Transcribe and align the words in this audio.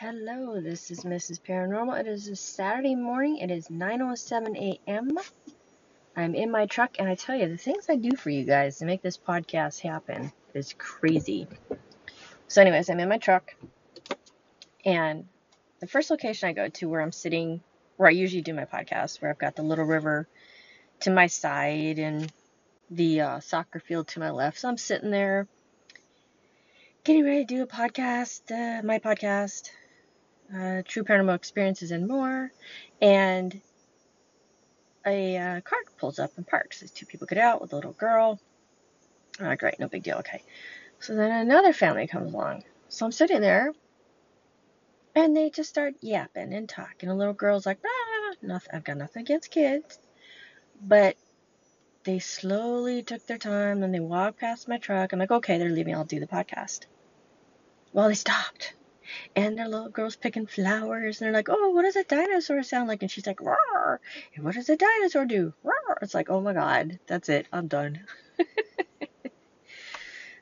Hello, 0.00 0.60
this 0.60 0.92
is 0.92 1.00
Mrs. 1.00 1.40
Paranormal. 1.40 1.98
It 1.98 2.06
is 2.06 2.28
a 2.28 2.36
Saturday 2.36 2.94
morning. 2.94 3.38
It 3.38 3.50
is 3.50 3.66
9:07 3.66 4.56
a.m. 4.56 5.18
I'm 6.14 6.36
in 6.36 6.52
my 6.52 6.66
truck, 6.66 7.00
and 7.00 7.08
I 7.08 7.16
tell 7.16 7.34
you, 7.34 7.48
the 7.48 7.56
things 7.56 7.86
I 7.88 7.96
do 7.96 8.14
for 8.14 8.30
you 8.30 8.44
guys 8.44 8.78
to 8.78 8.84
make 8.84 9.02
this 9.02 9.18
podcast 9.18 9.80
happen 9.80 10.30
is 10.54 10.72
crazy. 10.78 11.48
So, 12.46 12.62
anyways, 12.62 12.88
I'm 12.88 13.00
in 13.00 13.08
my 13.08 13.18
truck, 13.18 13.56
and 14.84 15.26
the 15.80 15.88
first 15.88 16.10
location 16.10 16.48
I 16.48 16.52
go 16.52 16.68
to 16.68 16.88
where 16.88 17.00
I'm 17.00 17.10
sitting, 17.10 17.60
where 17.96 18.08
I 18.08 18.12
usually 18.12 18.42
do 18.42 18.54
my 18.54 18.66
podcast, 18.66 19.20
where 19.20 19.32
I've 19.32 19.38
got 19.38 19.56
the 19.56 19.64
little 19.64 19.84
river 19.84 20.28
to 21.00 21.10
my 21.10 21.26
side 21.26 21.98
and 21.98 22.32
the 22.88 23.22
uh, 23.22 23.40
soccer 23.40 23.80
field 23.80 24.06
to 24.08 24.20
my 24.20 24.30
left. 24.30 24.60
So 24.60 24.68
I'm 24.68 24.78
sitting 24.78 25.10
there 25.10 25.48
getting 27.02 27.24
ready 27.24 27.44
to 27.44 27.54
do 27.56 27.62
a 27.64 27.66
podcast, 27.66 28.42
uh, 28.52 28.80
my 28.84 29.00
podcast, 29.00 29.70
uh, 30.54 30.82
true 30.86 31.04
paranormal 31.04 31.34
experiences 31.34 31.90
and 31.90 32.06
more. 32.06 32.50
And 33.00 33.60
a 35.06 35.36
uh, 35.36 35.60
car 35.62 35.78
pulls 35.98 36.18
up 36.18 36.32
and 36.36 36.46
parks. 36.46 36.80
These 36.80 36.90
two 36.90 37.06
people 37.06 37.26
get 37.26 37.38
out 37.38 37.60
with 37.60 37.72
a 37.72 37.76
little 37.76 37.92
girl. 37.92 38.38
Oh, 39.40 39.54
great, 39.54 39.78
no 39.78 39.88
big 39.88 40.02
deal. 40.02 40.18
Okay. 40.18 40.42
So 41.00 41.14
then 41.14 41.30
another 41.30 41.72
family 41.72 42.06
comes 42.06 42.32
along. 42.32 42.64
So 42.88 43.06
I'm 43.06 43.12
sitting 43.12 43.40
there, 43.40 43.72
and 45.14 45.36
they 45.36 45.50
just 45.50 45.68
start 45.68 45.94
yapping 46.00 46.52
and 46.52 46.68
talking. 46.68 47.08
A 47.08 47.14
little 47.14 47.34
girl's 47.34 47.66
like, 47.66 47.78
ah, 47.84 48.34
nothing. 48.42 48.70
I've 48.74 48.84
got 48.84 48.96
nothing 48.96 49.22
against 49.22 49.50
kids, 49.50 49.98
but 50.82 51.16
they 52.04 52.18
slowly 52.18 53.02
took 53.02 53.26
their 53.26 53.38
time. 53.38 53.80
Then 53.80 53.92
they 53.92 54.00
walked 54.00 54.40
past 54.40 54.68
my 54.68 54.78
truck. 54.78 55.12
I'm 55.12 55.18
like, 55.18 55.30
okay, 55.30 55.58
they're 55.58 55.70
leaving. 55.70 55.94
I'll 55.94 56.04
do 56.04 56.20
the 56.20 56.26
podcast. 56.26 56.86
Well, 57.92 58.08
they 58.08 58.14
stopped 58.14 58.74
and 59.36 59.58
their 59.58 59.68
little 59.68 59.88
girl's 59.88 60.16
picking 60.16 60.46
flowers, 60.46 61.20
and 61.20 61.26
they're 61.26 61.32
like, 61.32 61.48
"Oh, 61.48 61.70
what 61.70 61.82
does 61.82 61.96
a 61.96 62.04
dinosaur 62.04 62.62
sound 62.62 62.88
like?" 62.88 63.02
And 63.02 63.10
she's 63.10 63.26
like, 63.26 63.40
"Roar!" 63.40 64.00
And 64.34 64.44
what 64.44 64.54
does 64.54 64.68
a 64.68 64.76
dinosaur 64.76 65.24
do? 65.24 65.54
Roar! 65.62 65.98
It's 66.02 66.14
like, 66.14 66.30
oh 66.30 66.40
my 66.40 66.52
god, 66.52 66.98
that's 67.06 67.28
it, 67.28 67.46
I'm 67.52 67.66
done. 67.66 68.00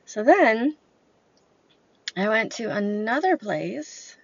so 0.05 0.23
then 0.23 0.75
I 2.15 2.29
went 2.29 2.53
to 2.53 2.65
another 2.75 3.37
place 3.37 4.15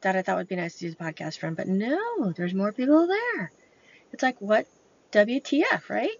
that 0.00 0.16
I 0.16 0.22
thought 0.22 0.36
would 0.36 0.48
be 0.48 0.56
nice 0.56 0.74
to 0.74 0.86
do 0.86 0.90
the 0.90 0.96
podcast 0.96 1.38
from, 1.38 1.54
but 1.54 1.68
no, 1.68 2.32
there's 2.32 2.54
more 2.54 2.72
people 2.72 3.06
there. 3.06 3.52
It's 4.12 4.22
like, 4.22 4.40
what 4.40 4.66
WTF, 5.12 5.88
right? 5.88 6.16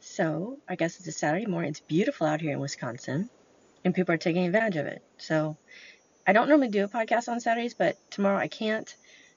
So 0.00 0.58
I 0.68 0.76
guess 0.76 0.98
it's 0.98 1.08
a 1.08 1.12
Saturday 1.12 1.46
morning. 1.46 1.70
It's 1.70 1.80
beautiful 1.80 2.26
out 2.26 2.40
here 2.40 2.52
in 2.52 2.60
Wisconsin, 2.60 3.30
and 3.84 3.94
people 3.94 4.14
are 4.14 4.18
taking 4.18 4.46
advantage 4.46 4.76
of 4.76 4.86
it. 4.86 5.02
So 5.16 5.56
I 6.26 6.32
don't 6.32 6.48
normally 6.48 6.68
do 6.68 6.84
a 6.84 6.88
podcast 6.88 7.28
on 7.28 7.40
Saturdays, 7.40 7.74
but 7.74 7.96
tomorrow 8.10 8.38
I 8.38 8.48
can't. 8.48 8.92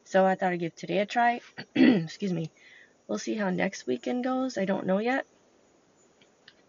So 0.06 0.26
I 0.26 0.36
thought 0.36 0.54
I'd 0.54 0.60
give 0.60 0.76
today 0.76 1.00
a 1.00 1.06
try. 1.06 1.42
Excuse 1.76 2.34
me. 2.34 2.50
We'll 3.08 3.20
see 3.20 3.36
how 3.36 3.50
next 3.52 3.86
weekend 3.86 4.24
goes. 4.24 4.58
I 4.58 4.66
don't 4.66 4.88
know 4.88 4.98
yet. 4.98 5.26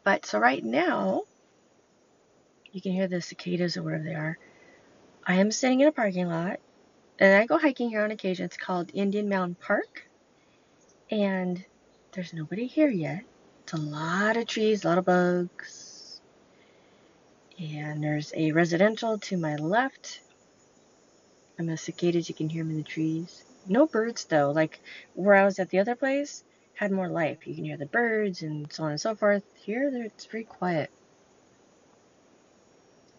But 0.04 0.26
so 0.26 0.38
right 0.38 0.64
now, 0.64 1.22
you 2.72 2.80
can 2.80 2.92
hear 2.92 3.08
the 3.08 3.20
cicadas 3.20 3.76
or 3.76 3.82
wherever 3.82 4.04
they 4.04 4.14
are. 4.14 4.38
I 5.26 5.36
am 5.36 5.50
sitting 5.50 5.80
in 5.80 5.88
a 5.88 5.92
parking 5.92 6.28
lot, 6.28 6.60
and 7.18 7.34
I 7.34 7.46
go 7.46 7.58
hiking 7.58 7.90
here 7.90 8.02
on 8.02 8.10
occasion. 8.10 8.46
It's 8.46 8.56
called 8.56 8.90
Indian 8.94 9.28
Mountain 9.28 9.56
Park, 9.60 10.08
and 11.10 11.64
there's 12.12 12.32
nobody 12.32 12.66
here 12.66 12.88
yet. 12.88 13.22
It's 13.62 13.72
a 13.74 13.76
lot 13.76 14.36
of 14.36 14.46
trees, 14.46 14.84
a 14.84 14.88
lot 14.88 14.98
of 14.98 15.04
bugs, 15.04 15.79
and 17.60 18.02
there's 18.02 18.32
a 18.34 18.52
residential 18.52 19.18
to 19.18 19.36
my 19.36 19.56
left. 19.56 20.20
I'm 21.58 21.68
a 21.68 21.76
cicadas, 21.76 22.28
you 22.28 22.34
can 22.34 22.48
hear 22.48 22.64
them 22.64 22.70
in 22.70 22.78
the 22.78 22.82
trees. 22.82 23.44
No 23.68 23.86
birds 23.86 24.24
though. 24.24 24.50
Like 24.50 24.80
where 25.14 25.34
I 25.34 25.44
was 25.44 25.58
at 25.58 25.68
the 25.68 25.78
other 25.78 25.94
place, 25.94 26.42
had 26.74 26.90
more 26.90 27.08
life. 27.08 27.46
You 27.46 27.54
can 27.54 27.64
hear 27.64 27.76
the 27.76 27.86
birds 27.86 28.42
and 28.42 28.72
so 28.72 28.84
on 28.84 28.92
and 28.92 29.00
so 29.00 29.14
forth. 29.14 29.42
Here, 29.62 29.90
it's 29.92 30.24
very 30.24 30.44
quiet. 30.44 30.90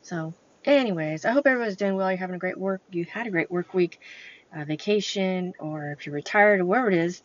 So, 0.02 0.34
anyways, 0.66 1.26
I 1.26 1.32
hope 1.32 1.46
everybody's 1.46 1.78
doing 1.78 1.96
well. 1.96 2.10
You're 2.10 2.18
having 2.18 2.36
a 2.36 2.40
great 2.40 2.58
work. 2.58 2.82
You 2.90 3.06
had 3.06 3.28
a 3.28 3.32
great 3.32 3.52
work 3.52 3.76
week, 3.76 4.00
uh, 4.56 4.66
vacation, 4.66 5.54
or 5.60 5.92
if 5.92 6.08
you're 6.08 6.16
retired 6.16 6.60
or 6.60 6.66
wherever 6.66 6.90
it 6.90 6.98
is. 6.98 7.22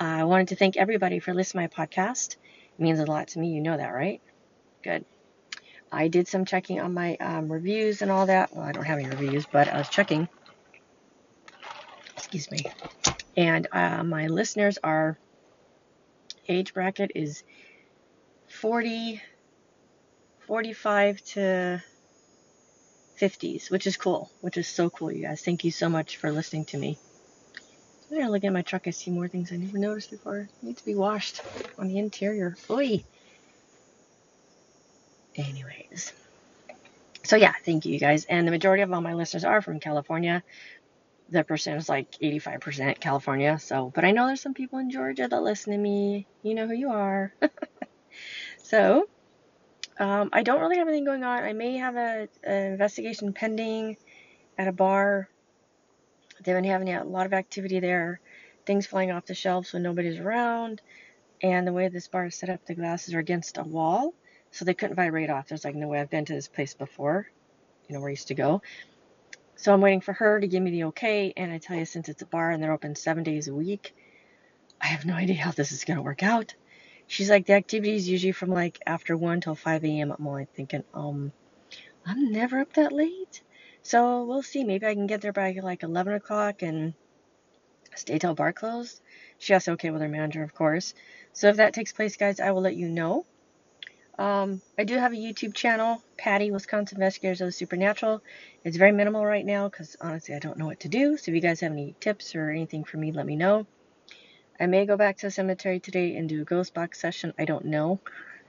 Uh, 0.00 0.04
I 0.04 0.24
wanted 0.24 0.48
to 0.48 0.56
thank 0.56 0.76
everybody 0.76 1.18
for 1.18 1.34
listening 1.34 1.68
to 1.68 1.74
my 1.76 1.86
podcast. 1.86 2.36
It 2.78 2.80
means 2.80 3.00
a 3.00 3.06
lot 3.06 3.26
to 3.28 3.40
me. 3.40 3.48
You 3.48 3.60
know 3.60 3.76
that, 3.76 3.88
right? 3.88 4.20
Good. 4.84 5.04
I 5.92 6.08
did 6.08 6.28
some 6.28 6.44
checking 6.44 6.80
on 6.80 6.94
my 6.94 7.16
um, 7.16 7.50
reviews 7.50 8.02
and 8.02 8.10
all 8.10 8.26
that. 8.26 8.54
Well, 8.54 8.64
I 8.64 8.72
don't 8.72 8.84
have 8.84 8.98
any 8.98 9.08
reviews, 9.08 9.46
but 9.46 9.68
I 9.68 9.78
was 9.78 9.88
checking. 9.88 10.28
Excuse 12.16 12.50
me. 12.50 12.64
And 13.36 13.66
uh, 13.72 14.04
my 14.04 14.28
listeners 14.28 14.78
are 14.84 15.18
age 16.48 16.74
bracket 16.74 17.12
is 17.14 17.42
40, 18.48 19.20
45 20.46 21.22
to 21.22 21.82
50s, 23.20 23.70
which 23.70 23.86
is 23.86 23.96
cool, 23.96 24.30
which 24.40 24.56
is 24.56 24.68
so 24.68 24.90
cool, 24.90 25.12
you 25.12 25.22
guys. 25.22 25.42
Thank 25.42 25.64
you 25.64 25.70
so 25.70 25.88
much 25.88 26.16
for 26.16 26.32
listening 26.32 26.64
to 26.66 26.78
me. 26.78 26.98
I'm 28.10 28.18
gonna 28.18 28.30
look 28.30 28.44
at 28.44 28.52
my 28.52 28.62
truck. 28.62 28.86
I 28.86 28.90
see 28.90 29.10
more 29.10 29.28
things 29.28 29.52
I 29.52 29.56
never 29.56 29.78
noticed 29.78 30.10
before. 30.10 30.38
It 30.40 30.62
needs 30.62 30.80
to 30.80 30.86
be 30.86 30.96
washed 30.96 31.42
on 31.78 31.88
the 31.88 31.98
interior. 31.98 32.56
Oi. 32.68 33.04
Anyways. 35.40 36.12
So 37.24 37.36
yeah, 37.36 37.52
thank 37.64 37.86
you 37.86 37.98
guys. 37.98 38.24
And 38.24 38.46
the 38.46 38.50
majority 38.50 38.82
of 38.82 38.92
all 38.92 39.00
my 39.00 39.14
listeners 39.14 39.44
are 39.44 39.62
from 39.62 39.80
California. 39.80 40.42
The 41.30 41.44
percent 41.44 41.78
is 41.78 41.88
like 41.88 42.10
85% 42.12 43.00
California. 43.00 43.58
So, 43.58 43.92
but 43.94 44.04
I 44.04 44.10
know 44.10 44.26
there's 44.26 44.40
some 44.40 44.54
people 44.54 44.78
in 44.78 44.90
Georgia 44.90 45.28
that 45.28 45.42
listen 45.42 45.72
to 45.72 45.78
me. 45.78 46.26
You 46.42 46.54
know 46.54 46.66
who 46.66 46.74
you 46.74 46.90
are. 46.90 47.32
so, 48.62 49.08
um, 49.98 50.30
I 50.32 50.42
don't 50.42 50.60
really 50.60 50.78
have 50.78 50.88
anything 50.88 51.04
going 51.04 51.24
on. 51.24 51.44
I 51.44 51.52
may 51.52 51.76
have 51.76 51.94
a, 51.96 52.28
an 52.42 52.72
investigation 52.72 53.32
pending 53.32 53.96
at 54.58 54.66
a 54.66 54.72
bar. 54.72 55.28
They've 56.42 56.54
been 56.54 56.64
having 56.64 56.92
a 56.92 57.04
lot 57.04 57.26
of 57.26 57.32
activity 57.32 57.80
there. 57.80 58.20
Things 58.66 58.86
flying 58.86 59.10
off 59.10 59.26
the 59.26 59.34
shelves 59.34 59.72
when 59.72 59.82
nobody's 59.82 60.18
around. 60.18 60.80
And 61.42 61.66
the 61.66 61.72
way 61.72 61.88
this 61.88 62.08
bar 62.08 62.26
is 62.26 62.34
set 62.34 62.50
up, 62.50 62.66
the 62.66 62.74
glasses 62.74 63.14
are 63.14 63.18
against 63.18 63.58
a 63.58 63.62
wall. 63.62 64.14
So 64.50 64.64
they 64.64 64.74
couldn't 64.74 64.96
vibrate 64.96 65.30
off. 65.30 65.48
There's 65.48 65.64
like 65.64 65.74
no 65.74 65.88
way 65.88 66.00
I've 66.00 66.10
been 66.10 66.24
to 66.24 66.34
this 66.34 66.48
place 66.48 66.74
before, 66.74 67.26
you 67.88 67.94
know, 67.94 68.00
where 68.00 68.10
I 68.10 68.12
used 68.12 68.28
to 68.28 68.34
go. 68.34 68.62
So 69.56 69.72
I'm 69.72 69.80
waiting 69.80 70.00
for 70.00 70.12
her 70.14 70.40
to 70.40 70.48
give 70.48 70.62
me 70.62 70.70
the 70.70 70.84
okay. 70.84 71.32
And 71.36 71.52
I 71.52 71.58
tell 71.58 71.76
you, 71.76 71.84
since 71.84 72.08
it's 72.08 72.22
a 72.22 72.26
bar 72.26 72.50
and 72.50 72.62
they're 72.62 72.72
open 72.72 72.94
seven 72.96 73.22
days 73.22 73.48
a 73.48 73.54
week, 73.54 73.94
I 74.80 74.86
have 74.86 75.04
no 75.04 75.14
idea 75.14 75.36
how 75.36 75.50
this 75.50 75.72
is 75.72 75.84
going 75.84 75.98
to 75.98 76.02
work 76.02 76.22
out. 76.22 76.54
She's 77.06 77.28
like, 77.28 77.46
the 77.46 77.54
activity 77.54 77.94
is 77.94 78.08
usually 78.08 78.32
from 78.32 78.50
like 78.50 78.78
after 78.86 79.16
1 79.16 79.40
till 79.40 79.54
5 79.54 79.84
a.m. 79.84 80.14
I'm 80.16 80.26
only 80.26 80.46
thinking, 80.54 80.84
um, 80.94 81.32
I'm 82.06 82.32
never 82.32 82.60
up 82.60 82.72
that 82.74 82.92
late. 82.92 83.42
So 83.82 84.24
we'll 84.24 84.42
see. 84.42 84.64
Maybe 84.64 84.86
I 84.86 84.94
can 84.94 85.06
get 85.06 85.20
there 85.20 85.32
by 85.32 85.58
like 85.62 85.82
11 85.82 86.14
o'clock 86.14 86.62
and 86.62 86.94
stay 87.94 88.18
till 88.18 88.34
bar 88.34 88.52
closed. 88.52 89.00
She 89.38 89.52
has 89.52 89.64
to 89.64 89.72
okay 89.72 89.90
with 89.90 90.02
her 90.02 90.08
manager, 90.08 90.42
of 90.42 90.54
course. 90.54 90.94
So 91.32 91.48
if 91.48 91.56
that 91.56 91.74
takes 91.74 91.92
place, 91.92 92.16
guys, 92.16 92.40
I 92.40 92.52
will 92.52 92.62
let 92.62 92.76
you 92.76 92.88
know. 92.88 93.26
Um, 94.18 94.60
I 94.78 94.84
do 94.84 94.96
have 94.98 95.12
a 95.12 95.16
YouTube 95.16 95.54
channel, 95.54 96.02
Patty, 96.18 96.50
Wisconsin 96.50 96.96
Investigators 96.96 97.40
of 97.40 97.48
the 97.48 97.52
Supernatural. 97.52 98.22
It's 98.64 98.76
very 98.76 98.92
minimal 98.92 99.24
right 99.24 99.46
now 99.46 99.68
because 99.68 99.96
honestly 100.00 100.34
I 100.34 100.38
don't 100.38 100.58
know 100.58 100.66
what 100.66 100.80
to 100.80 100.88
do. 100.88 101.16
So 101.16 101.30
if 101.30 101.34
you 101.34 101.40
guys 101.40 101.60
have 101.60 101.72
any 101.72 101.94
tips 102.00 102.34
or 102.34 102.50
anything 102.50 102.84
for 102.84 102.98
me, 102.98 103.12
let 103.12 103.24
me 103.24 103.36
know. 103.36 103.66
I 104.58 104.66
may 104.66 104.84
go 104.84 104.96
back 104.96 105.16
to 105.18 105.26
the 105.26 105.30
cemetery 105.30 105.80
today 105.80 106.16
and 106.16 106.28
do 106.28 106.42
a 106.42 106.44
ghost 106.44 106.74
box 106.74 107.00
session. 107.00 107.32
I 107.38 107.46
don't 107.46 107.64
know. 107.64 108.00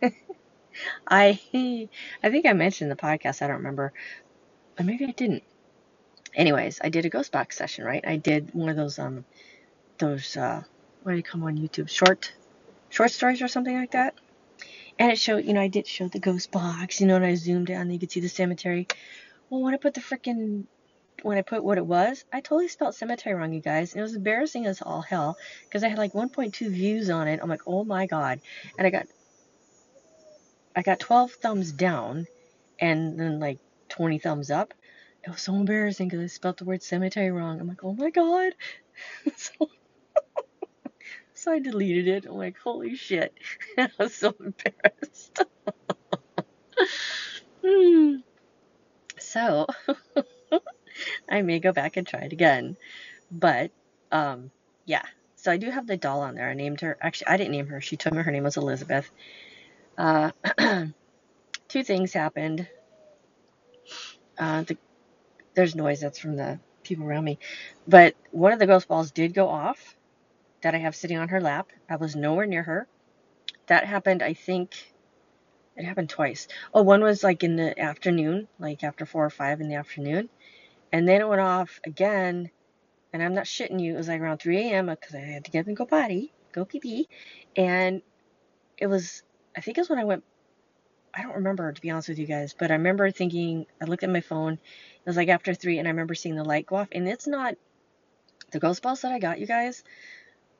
I 1.08 1.40
I 2.24 2.30
think 2.30 2.46
I 2.46 2.54
mentioned 2.54 2.92
the 2.92 2.96
podcast. 2.96 3.42
I 3.42 3.48
don't 3.48 3.58
remember. 3.58 3.94
Or 4.78 4.84
maybe 4.84 5.06
I 5.06 5.12
didn't. 5.12 5.44
Anyways, 6.36 6.82
I 6.84 6.90
did 6.90 7.06
a 7.06 7.10
ghost 7.10 7.32
box 7.32 7.58
session, 7.58 7.86
right? 7.86 8.04
I 8.06 8.18
did 8.18 8.54
one 8.54 8.70
of 8.70 8.76
those 8.76 9.00
um 9.00 9.24
those 10.00 10.36
uh 10.36 10.64
what 11.04 11.14
do 11.14 11.18
you 11.18 11.24
come 11.24 11.44
on 11.44 11.58
YouTube? 11.58 11.90
Short 11.90 12.34
short 12.90 13.12
stories 13.12 13.42
or 13.42 13.48
something 13.48 13.76
like 13.76 13.92
that. 13.92 14.16
And 15.02 15.12
it 15.12 15.18
showed, 15.18 15.46
you 15.46 15.54
know, 15.54 15.62
I 15.62 15.68
did 15.68 15.88
show 15.88 16.08
the 16.08 16.20
ghost 16.20 16.52
box, 16.52 17.02
you 17.02 17.08
know, 17.08 17.16
and 17.16 17.26
I 17.26 17.34
zoomed 17.34 17.72
out 17.72 17.82
and 17.82 17.92
you 17.92 17.98
could 17.98 18.12
see 18.12 18.20
the 18.20 18.30
cemetery. 18.30 18.88
Well, 19.50 19.64
when 19.64 19.74
I 19.74 19.78
put 19.78 19.96
the 19.96 20.00
freaking, 20.00 20.66
when 21.24 21.40
I 21.40 21.42
put 21.42 21.64
what 21.64 21.80
it 21.80 21.86
was, 21.88 22.24
I 22.32 22.40
totally 22.40 22.68
spelled 22.68 22.94
cemetery 22.94 23.34
wrong, 23.34 23.52
you 23.52 23.62
guys. 23.62 23.94
And 23.94 24.00
it 24.00 24.04
was 24.04 24.14
embarrassing 24.14 24.68
as 24.68 24.80
all 24.80 25.02
hell 25.02 25.40
because 25.64 25.84
I 25.84 25.88
had 25.88 25.98
like 25.98 26.14
1.2 26.14 26.70
views 26.70 27.10
on 27.10 27.28
it. 27.28 27.40
I'm 27.42 27.50
like, 27.50 27.64
oh 27.66 27.84
my 27.84 28.06
god. 28.06 28.42
And 28.78 28.86
I 28.86 28.92
got, 28.92 29.08
I 30.76 30.84
got 30.84 31.00
12 31.00 31.32
thumbs 31.32 31.72
down 31.72 32.28
and 32.80 33.20
then 33.20 33.40
like 33.40 33.58
20 33.90 34.20
thumbs 34.20 34.52
up. 34.52 34.72
It 35.24 35.32
was 35.32 35.42
so 35.42 35.56
embarrassing 35.56 36.10
because 36.10 36.24
I 36.24 36.28
spelled 36.28 36.60
the 36.60 36.66
word 36.66 36.84
cemetery 36.84 37.32
wrong. 37.32 37.60
I'm 37.60 37.68
like, 37.68 37.84
oh 37.84 37.94
my 37.94 38.12
god. 38.12 38.54
so 39.36 39.68
so 41.42 41.52
I 41.52 41.60
deleted 41.60 42.08
it. 42.08 42.26
I'm 42.28 42.38
like, 42.38 42.58
holy 42.60 42.96
shit. 42.96 43.34
I 43.78 43.90
was 43.98 44.14
so 44.14 44.36
embarrassed. 44.40 45.44
So, 49.20 49.68
I 51.30 51.44
may 51.44 51.60
go 51.60 51.72
back 51.72 51.96
and 51.96 52.08
try 52.08 52.22
it 52.22 52.34
again. 52.34 52.76
But 53.32 53.70
um, 54.12 54.50
yeah, 54.86 55.04
so 55.36 55.52
I 55.52 55.58
do 55.58 55.70
have 55.70 55.86
the 55.86 55.96
doll 55.96 56.22
on 56.22 56.34
there. 56.34 56.50
I 56.50 56.56
named 56.56 56.82
her. 56.82 56.98
Actually, 57.00 57.28
I 57.28 57.38
didn't 57.38 57.52
name 57.52 57.68
her. 57.68 57.82
She 57.82 57.98
told 57.98 58.16
me 58.16 58.24
her 58.24 58.32
name 58.32 58.44
was 58.44 58.58
Elizabeth. 58.58 59.10
Uh, 59.96 60.32
two 61.68 61.84
things 61.84 62.14
happened. 62.14 62.68
Uh, 64.40 64.64
the, 64.64 64.78
there's 65.54 65.76
noise 65.76 66.02
that's 66.02 66.18
from 66.20 66.36
the 66.36 66.60
people 66.84 67.06
around 67.06 67.24
me, 67.24 67.38
but 67.88 68.16
one 68.32 68.54
of 68.54 68.60
the 68.60 68.68
ghost 68.68 68.88
balls 68.88 69.12
did 69.12 69.36
go 69.36 69.48
off 69.48 69.96
that 70.62 70.76
I 70.76 70.80
have 70.80 70.96
sitting 70.96 71.18
on 71.18 71.30
her 71.30 71.42
lap. 71.42 71.72
I 71.90 71.96
was 71.96 72.16
nowhere 72.16 72.46
near 72.46 72.64
her. 72.64 72.88
That 73.68 73.86
happened, 73.86 74.22
I 74.22 74.34
think, 74.34 74.92
it 75.78 75.86
happened 75.86 76.10
twice. 76.10 76.48
Oh, 76.74 76.84
one 76.84 77.02
was 77.02 77.24
like 77.24 77.44
in 77.44 77.56
the 77.56 77.80
afternoon, 77.80 78.48
like 78.60 78.84
after 78.84 79.06
four 79.06 79.26
or 79.26 79.30
five 79.30 79.62
in 79.62 79.70
the 79.70 79.76
afternoon. 79.76 80.30
And 80.92 81.08
then 81.08 81.22
it 81.22 81.28
went 81.28 81.42
off 81.42 81.80
again. 81.86 82.52
And 83.14 83.24
I'm 83.24 83.34
not 83.34 83.46
shitting 83.46 83.82
you. 83.82 83.94
It 83.94 83.98
was 83.98 84.08
like 84.08 84.22
around 84.22 84.40
3 84.40 84.58
a.m. 84.58 84.88
because 84.88 85.16
I 85.16 85.20
had 85.20 85.46
to 85.46 85.52
get 85.52 85.62
up 85.62 85.68
and 85.68 85.78
go 85.78 85.86
potty, 85.86 86.34
go 86.52 86.66
pee 86.66 86.80
pee. 86.80 87.10
And 87.56 88.02
it 88.78 88.88
was, 88.88 89.24
I 89.56 89.62
think 89.62 89.78
it 89.78 89.82
was 89.82 89.90
when 89.90 90.00
I 90.00 90.06
went, 90.06 90.24
I 91.14 91.24
don't 91.24 91.36
remember 91.36 91.72
to 91.72 91.82
be 91.82 91.90
honest 91.90 92.08
with 92.10 92.20
you 92.20 92.26
guys, 92.26 92.56
but 92.58 92.72
I 92.72 92.76
remember 92.76 93.12
thinking, 93.12 93.66
I 93.82 93.86
looked 93.86 94.04
at 94.04 94.10
my 94.10 94.22
phone. 94.22 94.54
It 94.54 94.60
was 95.06 95.18
like 95.18 95.28
after 95.28 95.54
three, 95.54 95.78
and 95.78 95.88
I 95.88 95.92
remember 95.92 96.16
seeing 96.16 96.36
the 96.36 96.44
light 96.44 96.66
go 96.66 96.78
off. 96.78 96.88
And 96.92 97.08
it's 97.08 97.28
not, 97.28 97.56
the 98.52 98.60
ghost 98.60 98.82
balls 98.82 99.02
that 99.02 99.12
I 99.12 99.20
got, 99.20 99.40
you 99.40 99.48
guys, 99.48 99.84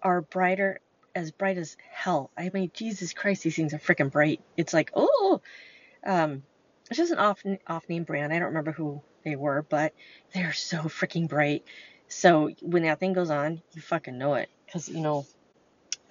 are 0.04 0.22
brighter 0.22 0.80
as 1.16 1.32
bright 1.32 1.58
as 1.58 1.78
hell. 1.92 2.32
I 2.38 2.50
mean, 2.54 2.72
Jesus 2.74 3.14
Christ, 3.14 3.44
these 3.44 3.56
things 3.56 3.74
are 3.74 3.80
freaking 3.80 4.12
bright. 4.12 4.42
It's 4.58 4.74
like, 4.74 4.92
oh, 4.96 5.42
um, 6.06 6.44
it's 6.90 6.98
just 6.98 7.12
an 7.12 7.20
off 7.20 7.44
off 7.68 7.88
name 7.90 8.04
brand. 8.04 8.34
I 8.34 8.40
don't 8.40 8.50
remember 8.50 8.72
who 8.72 9.02
they 9.24 9.36
were, 9.36 9.66
but 9.70 9.94
they're 10.34 10.54
so 10.54 10.80
freaking 10.84 11.28
bright. 11.28 11.64
So 12.08 12.50
when 12.62 12.84
that 12.84 13.00
thing 13.00 13.14
goes 13.14 13.30
on, 13.30 13.62
you 13.74 13.82
fucking 13.82 14.18
know 14.18 14.36
it, 14.36 14.50
cause 14.72 14.90
you 14.90 15.02
know, 15.02 15.26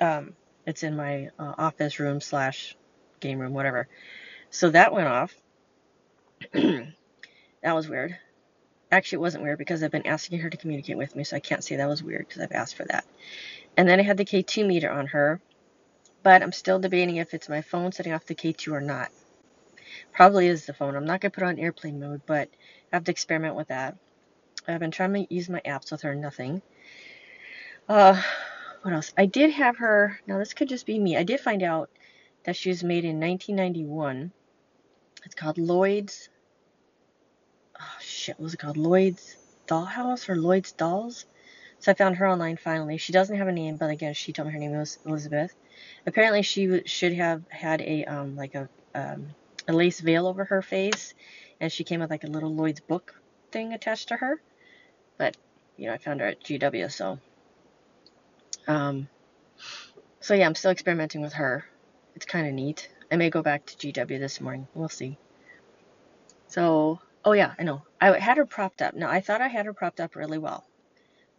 um, 0.01 0.35
it's 0.67 0.83
in 0.83 0.97
my 0.97 1.29
uh, 1.39 1.55
office 1.59 1.99
room 2.01 2.21
slash 2.21 2.77
game 3.21 3.39
room, 3.39 3.53
whatever. 3.53 3.89
So 4.51 4.71
that 4.71 4.93
went 4.93 5.09
off. 5.09 5.35
that 6.53 6.95
was 7.65 7.89
weird. 7.89 8.17
Actually, 8.93 9.17
it 9.17 9.21
wasn't 9.21 9.45
weird 9.45 9.59
because 9.59 9.83
I've 9.83 9.91
been 9.93 10.07
asking 10.07 10.41
her 10.41 10.51
to 10.51 10.57
communicate 10.57 10.97
with 10.97 11.15
me, 11.15 11.25
so 11.25 11.37
I 11.37 11.41
can't 11.41 11.63
say 11.63 11.77
that 11.77 11.89
was 11.89 12.03
weird 12.03 12.27
because 12.27 12.43
I've 12.43 12.53
asked 12.53 12.77
for 12.77 12.85
that. 12.87 13.05
And 13.77 13.89
then 13.89 14.01
I 14.01 14.03
had 14.03 14.17
the 14.17 14.25
K2 14.25 14.67
meter 14.67 14.91
on 14.91 15.07
her, 15.09 15.41
but 16.23 16.43
I'm 16.43 16.53
still 16.53 16.79
debating 16.79 17.17
if 17.17 17.35
it's 17.35 17.49
my 17.49 17.63
phone 17.63 17.93
setting 17.93 18.13
off 18.13 18.27
the 18.27 18.35
K2 18.35 18.73
or 18.73 18.81
not. 18.81 19.11
Probably 20.13 20.47
is 20.47 20.67
the 20.67 20.75
phone. 20.75 20.97
I'm 20.97 21.07
not 21.07 21.21
going 21.21 21.31
to 21.31 21.35
put 21.35 21.45
on 21.45 21.59
airplane 21.59 22.01
mode, 22.01 22.23
but 22.27 22.49
I 22.93 22.97
have 22.97 23.05
to 23.05 23.11
experiment 23.11 23.55
with 23.55 23.69
that. 23.69 23.97
I've 24.69 24.81
been 24.81 24.91
trying 24.91 25.15
to 25.15 25.35
use 25.35 25.49
my 25.49 25.61
apps 25.65 25.91
with 25.91 26.03
her, 26.03 26.15
nothing. 26.15 26.63
Uh, 27.89 28.21
what 28.83 28.95
else? 28.95 29.13
I 29.17 29.27
did 29.27 29.51
have 29.51 29.79
her, 29.79 30.21
now 30.27 30.39
this 30.39 30.55
could 30.55 30.69
just 30.69 30.87
be 30.87 30.99
me. 30.99 31.17
I 31.17 31.23
did 31.23 31.41
find 31.41 31.63
out 31.63 31.91
that 32.45 32.57
she 32.57 32.69
was 32.69 32.85
made 32.85 33.05
in 33.05 33.21
1991. 33.21 34.33
It's 35.25 35.35
called 35.35 35.59
Lloyd's, 35.59 36.29
oh 37.79 37.99
shit, 38.01 38.39
what 38.39 38.45
was 38.45 38.55
it 38.55 38.61
called? 38.61 38.77
Lloyd's 38.77 39.37
Dollhouse 39.67 40.29
or 40.29 40.37
Lloyd's 40.37 40.73
Dolls? 40.73 41.27
So 41.81 41.91
I 41.91 41.95
found 41.95 42.17
her 42.17 42.29
online 42.29 42.59
finally. 42.59 42.99
She 42.99 43.13
doesn't 43.13 43.37
have 43.37 43.49
a 43.49 43.53
name, 43.53 43.77
but 43.77 43.89
again, 43.89 44.13
she 44.13 44.33
told 44.35 44.47
me 44.49 44.53
her 44.53 44.61
name 44.61 44.77
was 44.77 44.99
Elizabeth. 45.07 45.55
Apparently, 46.07 46.43
she 46.43 46.83
should 46.85 47.15
have 47.15 47.43
had 47.49 47.81
a 47.81 48.05
um, 48.05 48.37
like 48.37 48.55
a 48.55 48.69
um, 48.95 49.29
a 49.67 49.73
lace 49.73 50.01
veil 50.01 50.27
over 50.27 50.45
her 50.45 50.61
face, 50.61 51.15
and 51.59 51.73
she 51.73 51.85
came 51.85 52.01
with 52.01 52.11
like 52.11 52.25
a 52.25 52.29
little 52.29 52.55
Lloyd's 52.55 52.81
book 52.81 53.15
thing 53.51 53.73
attached 53.73 54.09
to 54.09 54.17
her. 54.17 54.43
But 55.17 55.39
you 55.79 55.87
know, 55.87 55.95
I 55.95 55.99
found 55.99 56.21
her 56.21 56.27
at 56.27 56.45
GW, 56.45 56.93
so 56.93 57.19
um, 58.69 59.09
so 60.21 60.35
yeah, 60.35 60.45
I'm 60.45 60.55
still 60.55 60.73
experimenting 60.73 61.23
with 61.23 61.33
her. 61.33 61.65
It's 62.15 62.27
kind 62.27 62.47
of 62.47 62.53
neat. 62.53 62.91
I 63.11 63.17
may 63.17 63.31
go 63.31 63.43
back 63.43 63.65
to 63.65 63.77
GW 63.77 64.19
this 64.19 64.39
morning. 64.39 64.69
We'll 64.75 64.91
see. 64.91 65.17
So, 66.49 67.01
oh 67.25 67.33
yeah, 67.33 67.55
I 67.59 67.63
know. 67.63 67.83
I 67.99 68.19
had 68.19 68.37
her 68.37 68.45
propped 68.45 68.83
up. 68.83 68.93
Now 68.93 69.09
I 69.09 69.23
thought 69.23 69.41
I 69.41 69.49
had 69.49 69.65
her 69.65 69.73
propped 69.73 70.01
up 70.01 70.15
really 70.15 70.39
well 70.39 70.67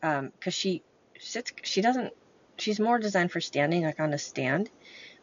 because 0.01 0.19
um, 0.19 0.51
she 0.51 0.83
sits. 1.19 1.53
She 1.63 1.81
doesn't. 1.81 2.13
She's 2.57 2.79
more 2.79 2.99
designed 2.99 3.31
for 3.31 3.41
standing, 3.41 3.83
like 3.83 3.99
on 3.99 4.13
a 4.13 4.17
stand. 4.17 4.69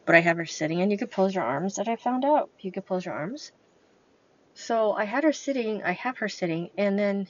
But 0.05 0.15
I 0.15 0.21
have 0.21 0.37
her 0.37 0.45
sitting, 0.45 0.81
and 0.81 0.91
you 0.91 0.97
could 0.97 1.11
pose 1.11 1.35
your 1.35 1.43
arms. 1.43 1.75
That 1.75 1.87
I 1.87 1.95
found 1.95 2.25
out 2.25 2.49
you 2.59 2.71
could 2.71 2.85
pose 2.85 3.05
your 3.05 3.13
arms. 3.13 3.51
So 4.53 4.93
I 4.93 5.05
had 5.05 5.23
her 5.23 5.33
sitting. 5.33 5.83
I 5.83 5.91
have 5.91 6.17
her 6.19 6.29
sitting, 6.29 6.69
and 6.77 6.97
then 6.97 7.27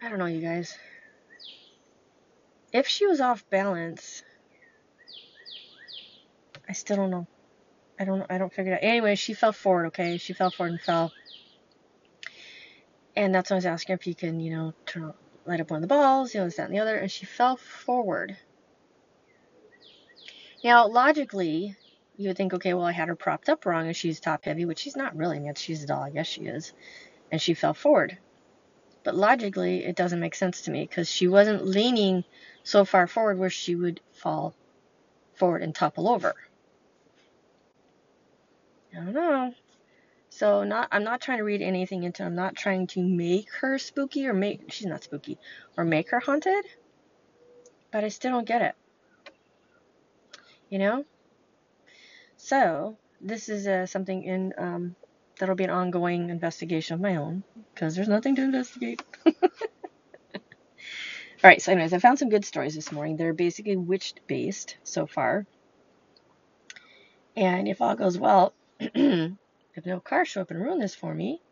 I 0.00 0.08
don't 0.08 0.18
know, 0.18 0.26
you 0.26 0.40
guys. 0.40 0.76
If 2.72 2.86
she 2.86 3.06
was 3.06 3.20
off 3.20 3.48
balance, 3.48 4.22
I 6.68 6.72
still 6.72 6.96
don't 6.96 7.10
know. 7.10 7.26
I 7.98 8.04
don't. 8.04 8.24
I 8.30 8.38
don't 8.38 8.52
figure 8.52 8.74
it 8.74 8.76
out. 8.76 8.84
Anyway, 8.84 9.14
she 9.14 9.32
fell 9.34 9.52
forward. 9.52 9.86
Okay, 9.86 10.18
she 10.18 10.34
fell 10.34 10.50
forward 10.50 10.72
and 10.72 10.80
fell. 10.80 11.12
And 13.16 13.34
that's 13.34 13.50
why 13.50 13.54
I 13.54 13.58
was 13.58 13.66
asking 13.66 13.94
if 13.94 14.06
you 14.06 14.14
can, 14.14 14.40
you 14.40 14.54
know, 14.54 14.74
turn 14.84 15.14
light 15.46 15.60
up 15.60 15.70
one 15.70 15.78
of 15.78 15.82
the 15.82 15.94
balls, 15.94 16.34
you 16.34 16.40
know, 16.40 16.46
this, 16.46 16.56
that, 16.56 16.66
and 16.66 16.74
the 16.74 16.80
other, 16.80 16.96
and 16.96 17.10
she 17.10 17.26
fell 17.26 17.56
forward. 17.56 18.36
Now, 20.64 20.88
logically, 20.88 21.76
you 22.16 22.28
would 22.28 22.36
think, 22.36 22.54
okay, 22.54 22.74
well, 22.74 22.84
I 22.84 22.92
had 22.92 23.08
her 23.08 23.16
propped 23.16 23.48
up 23.48 23.66
wrong 23.66 23.86
and 23.86 23.96
she's 23.96 24.20
top 24.20 24.44
heavy, 24.44 24.64
which 24.64 24.78
she's 24.78 24.96
not 24.96 25.16
really. 25.16 25.36
I 25.36 25.40
mean, 25.40 25.54
she's 25.54 25.84
a 25.84 25.86
doll, 25.86 26.08
Yes, 26.08 26.26
she 26.26 26.42
is. 26.42 26.72
And 27.30 27.40
she 27.40 27.54
fell 27.54 27.74
forward. 27.74 28.18
But 29.04 29.14
logically, 29.14 29.84
it 29.84 29.94
doesn't 29.94 30.20
make 30.20 30.34
sense 30.34 30.62
to 30.62 30.70
me 30.70 30.82
because 30.82 31.08
she 31.08 31.28
wasn't 31.28 31.66
leaning 31.66 32.24
so 32.64 32.84
far 32.84 33.06
forward 33.06 33.38
where 33.38 33.50
she 33.50 33.76
would 33.76 34.00
fall 34.12 34.54
forward 35.34 35.62
and 35.62 35.74
topple 35.74 36.08
over. 36.08 36.34
I 38.92 38.96
don't 38.96 39.12
know. 39.12 39.54
So 40.36 40.64
not 40.64 40.88
I'm 40.92 41.02
not 41.02 41.22
trying 41.22 41.38
to 41.38 41.44
read 41.44 41.62
anything 41.62 42.02
into 42.02 42.22
I'm 42.22 42.34
not 42.34 42.54
trying 42.54 42.88
to 42.88 43.02
make 43.02 43.50
her 43.62 43.78
spooky 43.78 44.28
or 44.28 44.34
make 44.34 44.70
she's 44.70 44.86
not 44.86 45.02
spooky 45.02 45.38
or 45.78 45.84
make 45.84 46.10
her 46.10 46.20
haunted. 46.20 46.62
But 47.90 48.04
I 48.04 48.08
still 48.08 48.32
don't 48.32 48.46
get 48.46 48.60
it. 48.60 48.74
You 50.68 50.78
know? 50.78 51.04
So, 52.36 52.98
this 53.18 53.48
is 53.48 53.66
uh, 53.66 53.86
something 53.86 54.24
in 54.24 54.52
um, 54.58 54.94
that'll 55.38 55.54
be 55.54 55.64
an 55.64 55.70
ongoing 55.70 56.28
investigation 56.28 56.96
of 56.96 57.00
my 57.00 57.16
own 57.16 57.42
because 57.72 57.96
there's 57.96 58.06
nothing 58.06 58.36
to 58.36 58.42
investigate. 58.42 59.02
All 59.24 59.32
right, 61.44 61.62
so 61.62 61.72
anyways, 61.72 61.94
I 61.94 61.98
found 61.98 62.18
some 62.18 62.28
good 62.28 62.44
stories 62.44 62.74
this 62.74 62.92
morning. 62.92 63.16
They're 63.16 63.32
basically 63.32 63.76
witch 63.76 64.12
based 64.26 64.76
so 64.84 65.06
far. 65.06 65.46
And 67.34 67.66
if 67.68 67.80
all 67.80 67.96
goes 67.96 68.18
well, 68.18 68.52
If 69.76 69.84
no 69.84 70.00
car 70.00 70.24
show 70.24 70.40
up 70.40 70.50
and 70.50 70.58
ruin 70.58 70.78
this 70.78 70.94
for 70.94 71.14
me, 71.14 71.42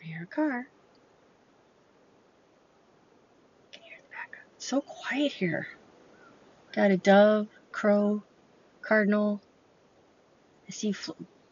a 0.00 0.26
car. 0.26 0.68
Can 3.72 3.82
hear 3.82 3.98
the 4.02 4.10
background. 4.10 4.46
It's 4.56 4.66
so 4.66 4.80
quiet 4.80 5.32
here. 5.32 5.66
Got 6.72 6.92
a 6.92 6.96
dove, 6.96 7.48
crow, 7.72 8.22
cardinal. 8.82 9.40
I 10.68 10.70
see 10.70 10.94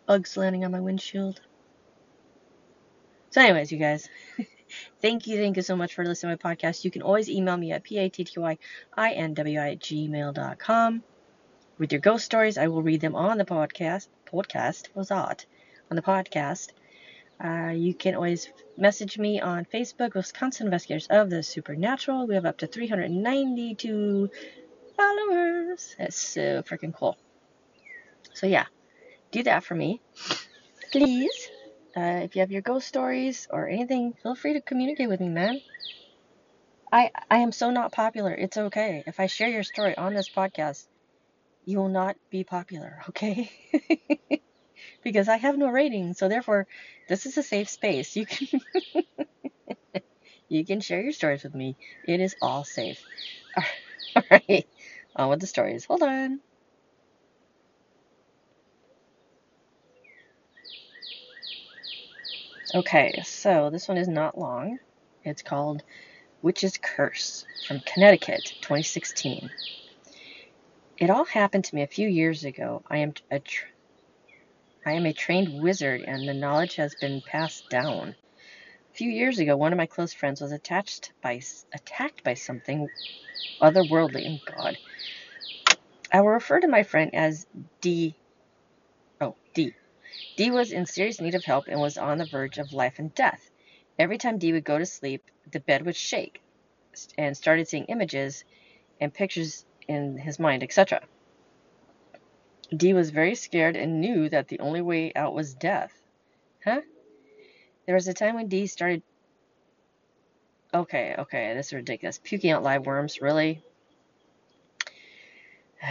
bugs 0.06 0.36
landing 0.36 0.64
on 0.64 0.70
my 0.70 0.80
windshield. 0.80 1.40
So, 3.30 3.40
anyways, 3.40 3.72
you 3.72 3.78
guys, 3.78 4.08
thank 5.02 5.26
you, 5.26 5.36
thank 5.36 5.56
you 5.56 5.62
so 5.62 5.76
much 5.76 5.94
for 5.94 6.04
listening 6.04 6.36
to 6.36 6.44
my 6.44 6.54
podcast. 6.54 6.84
You 6.84 6.92
can 6.92 7.02
always 7.02 7.28
email 7.28 7.56
me 7.56 7.72
at 7.72 7.82
p-a-t-t-y-i-n-w-i 7.82 9.70
at 9.70 9.78
gmail.com 9.80 11.02
with 11.78 11.92
your 11.92 12.00
ghost 12.00 12.24
stories. 12.24 12.56
I 12.56 12.68
will 12.68 12.82
read 12.82 13.00
them 13.00 13.16
on 13.16 13.38
the 13.38 13.44
podcast 13.44 14.06
podcast 14.32 14.94
was 14.94 15.08
that 15.08 15.44
on 15.90 15.96
the 15.96 16.02
podcast. 16.02 16.70
Uh, 17.42 17.72
you 17.74 17.94
can 17.94 18.14
always 18.14 18.48
message 18.76 19.18
me 19.18 19.40
on 19.40 19.64
Facebook, 19.64 20.14
Wisconsin 20.14 20.66
Investigators 20.66 21.06
of 21.08 21.30
the 21.30 21.42
Supernatural. 21.42 22.26
We 22.26 22.34
have 22.34 22.44
up 22.44 22.58
to 22.58 22.66
392 22.66 24.30
followers. 24.96 25.96
That's 25.98 26.16
so 26.16 26.62
freaking 26.62 26.94
cool. 26.94 27.16
So, 28.34 28.46
yeah, 28.46 28.66
do 29.30 29.42
that 29.44 29.64
for 29.64 29.74
me. 29.74 30.00
Please. 30.92 31.50
Uh, 31.96 32.20
if 32.22 32.36
you 32.36 32.40
have 32.40 32.52
your 32.52 32.62
ghost 32.62 32.86
stories 32.86 33.48
or 33.50 33.68
anything, 33.68 34.14
feel 34.22 34.34
free 34.34 34.52
to 34.52 34.60
communicate 34.60 35.08
with 35.08 35.20
me, 35.20 35.28
man. 35.28 35.60
I 36.92 37.10
I 37.30 37.38
am 37.38 37.52
so 37.52 37.70
not 37.70 37.92
popular. 37.92 38.32
It's 38.34 38.56
okay. 38.56 39.02
If 39.06 39.20
I 39.20 39.26
share 39.26 39.48
your 39.48 39.62
story 39.62 39.96
on 39.96 40.14
this 40.14 40.28
podcast, 40.28 40.86
you 41.70 41.78
will 41.78 41.88
not 41.90 42.16
be 42.30 42.44
popular, 42.44 43.00
okay? 43.10 43.50
because 45.04 45.28
I 45.28 45.36
have 45.38 45.58
no 45.58 45.68
rating, 45.68 46.14
so 46.14 46.28
therefore 46.28 46.66
this 47.08 47.26
is 47.26 47.38
a 47.38 47.42
safe 47.42 47.68
space. 47.70 48.16
You 48.16 48.26
can 48.26 48.48
you 50.48 50.66
can 50.66 50.80
share 50.80 51.00
your 51.02 51.12
stories 51.12 51.44
with 51.44 51.54
me. 51.54 51.76
It 52.04 52.20
is 52.20 52.36
all 52.42 52.64
safe. 52.64 53.06
All 54.16 54.22
right, 54.30 54.66
on 55.16 55.30
with 55.30 55.40
the 55.40 55.46
stories. 55.46 55.86
Hold 55.86 56.02
on. 56.02 56.40
Okay, 62.74 63.20
so 63.24 63.70
this 63.70 63.88
one 63.88 63.98
is 63.98 64.08
not 64.08 64.38
long. 64.38 64.78
It's 65.24 65.42
called 65.42 65.82
Witch's 66.42 66.78
Curse 66.78 67.46
from 67.66 67.80
Connecticut, 67.80 68.54
2016. 68.62 69.50
It 71.00 71.10
all 71.10 71.24
happened 71.24 71.64
to 71.64 71.74
me 71.74 71.82
a 71.82 71.86
few 71.88 72.08
years 72.08 72.44
ago. 72.44 72.82
I 72.88 72.98
am 72.98 73.14
a 73.32 73.42
I 74.86 74.92
am 74.92 75.06
a 75.06 75.14
trained 75.14 75.48
wizard 75.48 76.02
and 76.02 76.28
the 76.28 76.34
knowledge 76.34 76.76
has 76.76 76.94
been 76.94 77.22
passed 77.22 77.68
down. 77.70 78.16
A 78.80 78.96
few 78.96 79.10
years 79.10 79.38
ago, 79.38 79.56
one 79.56 79.72
of 79.72 79.78
my 79.78 79.86
close 79.86 80.12
friends 80.14 80.40
was 80.42 80.52
attached 80.52 81.12
by 81.22 81.40
attacked 81.74 82.22
by 82.24 82.34
something 82.34 82.88
otherworldly. 83.62 84.26
And 84.26 84.40
God, 84.44 84.78
I 86.12 86.20
will 86.20 86.30
refer 86.30 86.60
to 86.60 86.68
my 86.68 86.82
friend 86.82 87.14
as 87.14 87.46
D. 87.80 88.16
Oh, 89.20 89.36
D. 89.54 89.74
D 90.36 90.50
was 90.50 90.72
in 90.72 90.86
serious 90.86 91.20
need 91.20 91.34
of 91.34 91.44
help 91.44 91.68
and 91.68 91.80
was 91.80 91.98
on 91.98 92.18
the 92.18 92.26
verge 92.26 92.58
of 92.58 92.72
life 92.72 92.98
and 92.98 93.14
death. 93.14 93.50
Every 93.98 94.18
time 94.18 94.38
D 94.38 94.52
would 94.52 94.64
go 94.64 94.78
to 94.78 94.86
sleep, 94.86 95.22
the 95.50 95.60
bed 95.60 95.86
would 95.86 95.96
shake 95.96 96.40
and 97.18 97.36
started 97.36 97.68
seeing 97.68 97.86
images 97.86 98.44
and 99.00 99.14
pictures 99.14 99.64
in 99.90 100.16
his 100.16 100.38
mind, 100.38 100.62
etc. 100.62 101.02
D 102.74 102.94
was 102.94 103.10
very 103.10 103.34
scared 103.34 103.76
and 103.76 104.00
knew 104.00 104.28
that 104.28 104.46
the 104.46 104.60
only 104.60 104.80
way 104.80 105.12
out 105.16 105.34
was 105.34 105.54
death. 105.54 105.92
Huh? 106.64 106.82
There 107.86 107.96
was 107.96 108.06
a 108.06 108.14
time 108.14 108.36
when 108.36 108.46
D 108.46 108.68
started. 108.68 109.02
Okay, 110.72 111.16
okay, 111.18 111.54
this 111.54 111.68
is 111.68 111.72
ridiculous. 111.72 112.20
Puking 112.22 112.52
out 112.52 112.62
live 112.62 112.86
worms, 112.86 113.20
really? 113.20 113.62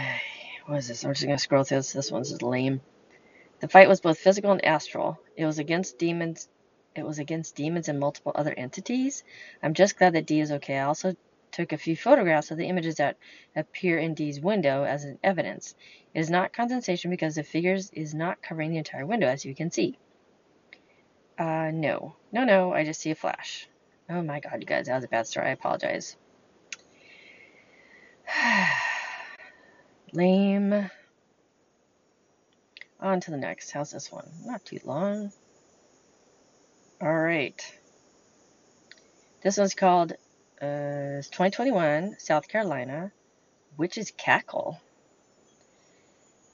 What 0.66 0.78
is 0.78 0.88
this? 0.88 1.04
I'm 1.04 1.12
just 1.12 1.24
gonna 1.24 1.38
scroll 1.38 1.64
through 1.64 1.78
this. 1.78 1.92
This 1.92 2.12
one's 2.12 2.28
just 2.30 2.42
lame. 2.42 2.80
The 3.58 3.68
fight 3.68 3.88
was 3.88 4.00
both 4.00 4.18
physical 4.18 4.52
and 4.52 4.64
astral. 4.64 5.18
It 5.36 5.44
was 5.44 5.58
against 5.58 5.98
demons. 5.98 6.48
It 6.94 7.04
was 7.04 7.18
against 7.18 7.56
demons 7.56 7.88
and 7.88 7.98
multiple 7.98 8.32
other 8.34 8.54
entities. 8.56 9.24
I'm 9.62 9.74
just 9.74 9.98
glad 9.98 10.12
that 10.12 10.26
D 10.26 10.38
is 10.38 10.52
okay. 10.52 10.78
I 10.78 10.84
also 10.84 11.16
took 11.52 11.72
a 11.72 11.78
few 11.78 11.96
photographs 11.96 12.50
of 12.50 12.58
the 12.58 12.66
images 12.66 12.96
that 12.96 13.16
appear 13.54 13.98
in 13.98 14.14
D's 14.14 14.40
window 14.40 14.84
as 14.84 15.06
evidence. 15.22 15.74
It 16.14 16.20
is 16.20 16.30
not 16.30 16.52
condensation 16.52 17.10
because 17.10 17.34
the 17.34 17.42
figures 17.42 17.90
is 17.90 18.14
not 18.14 18.42
covering 18.42 18.70
the 18.70 18.78
entire 18.78 19.06
window, 19.06 19.26
as 19.26 19.44
you 19.44 19.54
can 19.54 19.70
see. 19.70 19.98
Uh, 21.38 21.70
no. 21.72 22.14
No, 22.32 22.44
no, 22.44 22.72
I 22.72 22.84
just 22.84 23.00
see 23.00 23.10
a 23.10 23.14
flash. 23.14 23.68
Oh 24.08 24.22
my 24.22 24.40
god, 24.40 24.60
you 24.60 24.66
guys, 24.66 24.86
that 24.86 24.96
was 24.96 25.04
a 25.04 25.08
bad 25.08 25.26
story. 25.26 25.46
I 25.46 25.50
apologize. 25.50 26.16
Lame. 30.12 30.90
On 33.00 33.20
to 33.20 33.30
the 33.30 33.36
next. 33.36 33.70
How's 33.70 33.92
this 33.92 34.12
one? 34.12 34.28
Not 34.44 34.64
too 34.64 34.78
long. 34.84 35.32
Alright. 37.02 37.64
This 39.42 39.56
one's 39.56 39.74
called 39.74 40.12
uh, 40.60 41.22
2021, 41.22 42.16
South 42.18 42.48
Carolina. 42.48 43.12
Witch's 43.76 44.10
Cackle. 44.10 44.80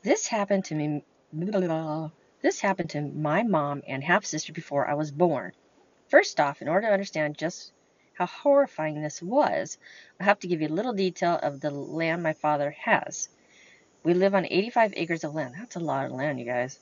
This 0.02 0.28
happened 0.28 0.66
to 0.66 0.74
me. 0.74 1.04
Blah, 1.32 1.50
blah, 1.50 1.68
blah. 1.68 2.10
This 2.42 2.60
happened 2.60 2.90
to 2.90 3.00
my 3.00 3.42
mom 3.42 3.82
and 3.86 4.04
half 4.04 4.24
sister 4.24 4.52
before 4.52 4.88
I 4.88 4.94
was 4.94 5.10
born. 5.10 5.52
First 6.08 6.38
off, 6.38 6.62
in 6.62 6.68
order 6.68 6.86
to 6.86 6.92
understand 6.92 7.36
just 7.36 7.72
how 8.14 8.26
horrifying 8.26 9.02
this 9.02 9.20
was, 9.20 9.78
I 10.20 10.24
have 10.24 10.38
to 10.40 10.46
give 10.46 10.60
you 10.60 10.68
a 10.68 10.78
little 10.78 10.92
detail 10.92 11.38
of 11.42 11.60
the 11.60 11.70
land 11.70 12.22
my 12.22 12.34
father 12.34 12.70
has. 12.70 13.28
We 14.04 14.14
live 14.14 14.34
on 14.34 14.46
85 14.46 14.94
acres 14.96 15.24
of 15.24 15.34
land. 15.34 15.54
That's 15.58 15.76
a 15.76 15.80
lot 15.80 16.06
of 16.06 16.12
land, 16.12 16.38
you 16.38 16.46
guys. 16.46 16.78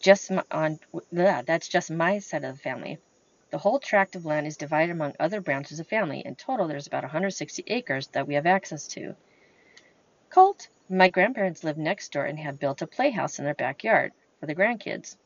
Just 0.00 0.32
on 0.50 0.80
that's 1.12 1.68
just 1.68 1.90
my 1.90 2.18
side 2.18 2.44
of 2.44 2.56
the 2.56 2.62
family. 2.62 2.98
The 3.50 3.58
whole 3.58 3.80
tract 3.80 4.16
of 4.16 4.24
land 4.24 4.46
is 4.46 4.56
divided 4.56 4.92
among 4.92 5.14
other 5.18 5.40
branches 5.40 5.80
of 5.80 5.88
family. 5.88 6.22
In 6.24 6.36
total, 6.36 6.68
there's 6.68 6.86
about 6.86 7.02
160 7.02 7.64
acres 7.66 8.06
that 8.08 8.26
we 8.26 8.34
have 8.34 8.46
access 8.46 8.86
to. 8.88 9.16
Colt, 10.30 10.68
my 10.88 11.08
grandparents 11.08 11.64
lived 11.64 11.78
next 11.78 12.12
door 12.12 12.24
and 12.24 12.38
had 12.38 12.60
built 12.60 12.82
a 12.82 12.86
playhouse 12.86 13.38
in 13.38 13.44
their 13.44 13.54
backyard 13.54 14.12
for 14.38 14.46
the 14.46 14.54
grandkids. 14.54 15.16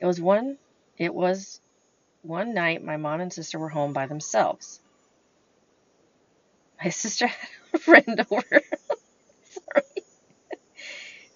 It 0.00 0.06
was 0.06 0.20
one 0.20 0.58
it 0.98 1.14
was 1.14 1.60
one 2.22 2.54
night 2.54 2.82
my 2.82 2.96
mom 2.96 3.20
and 3.20 3.32
sister 3.32 3.58
were 3.58 3.68
home 3.68 3.92
by 3.92 4.06
themselves. 4.06 4.80
My 6.82 6.90
sister 7.02 7.28
had 7.28 7.48
a 7.74 7.78
friend 7.78 8.26
over. 8.30 8.42
Sorry. 9.44 10.04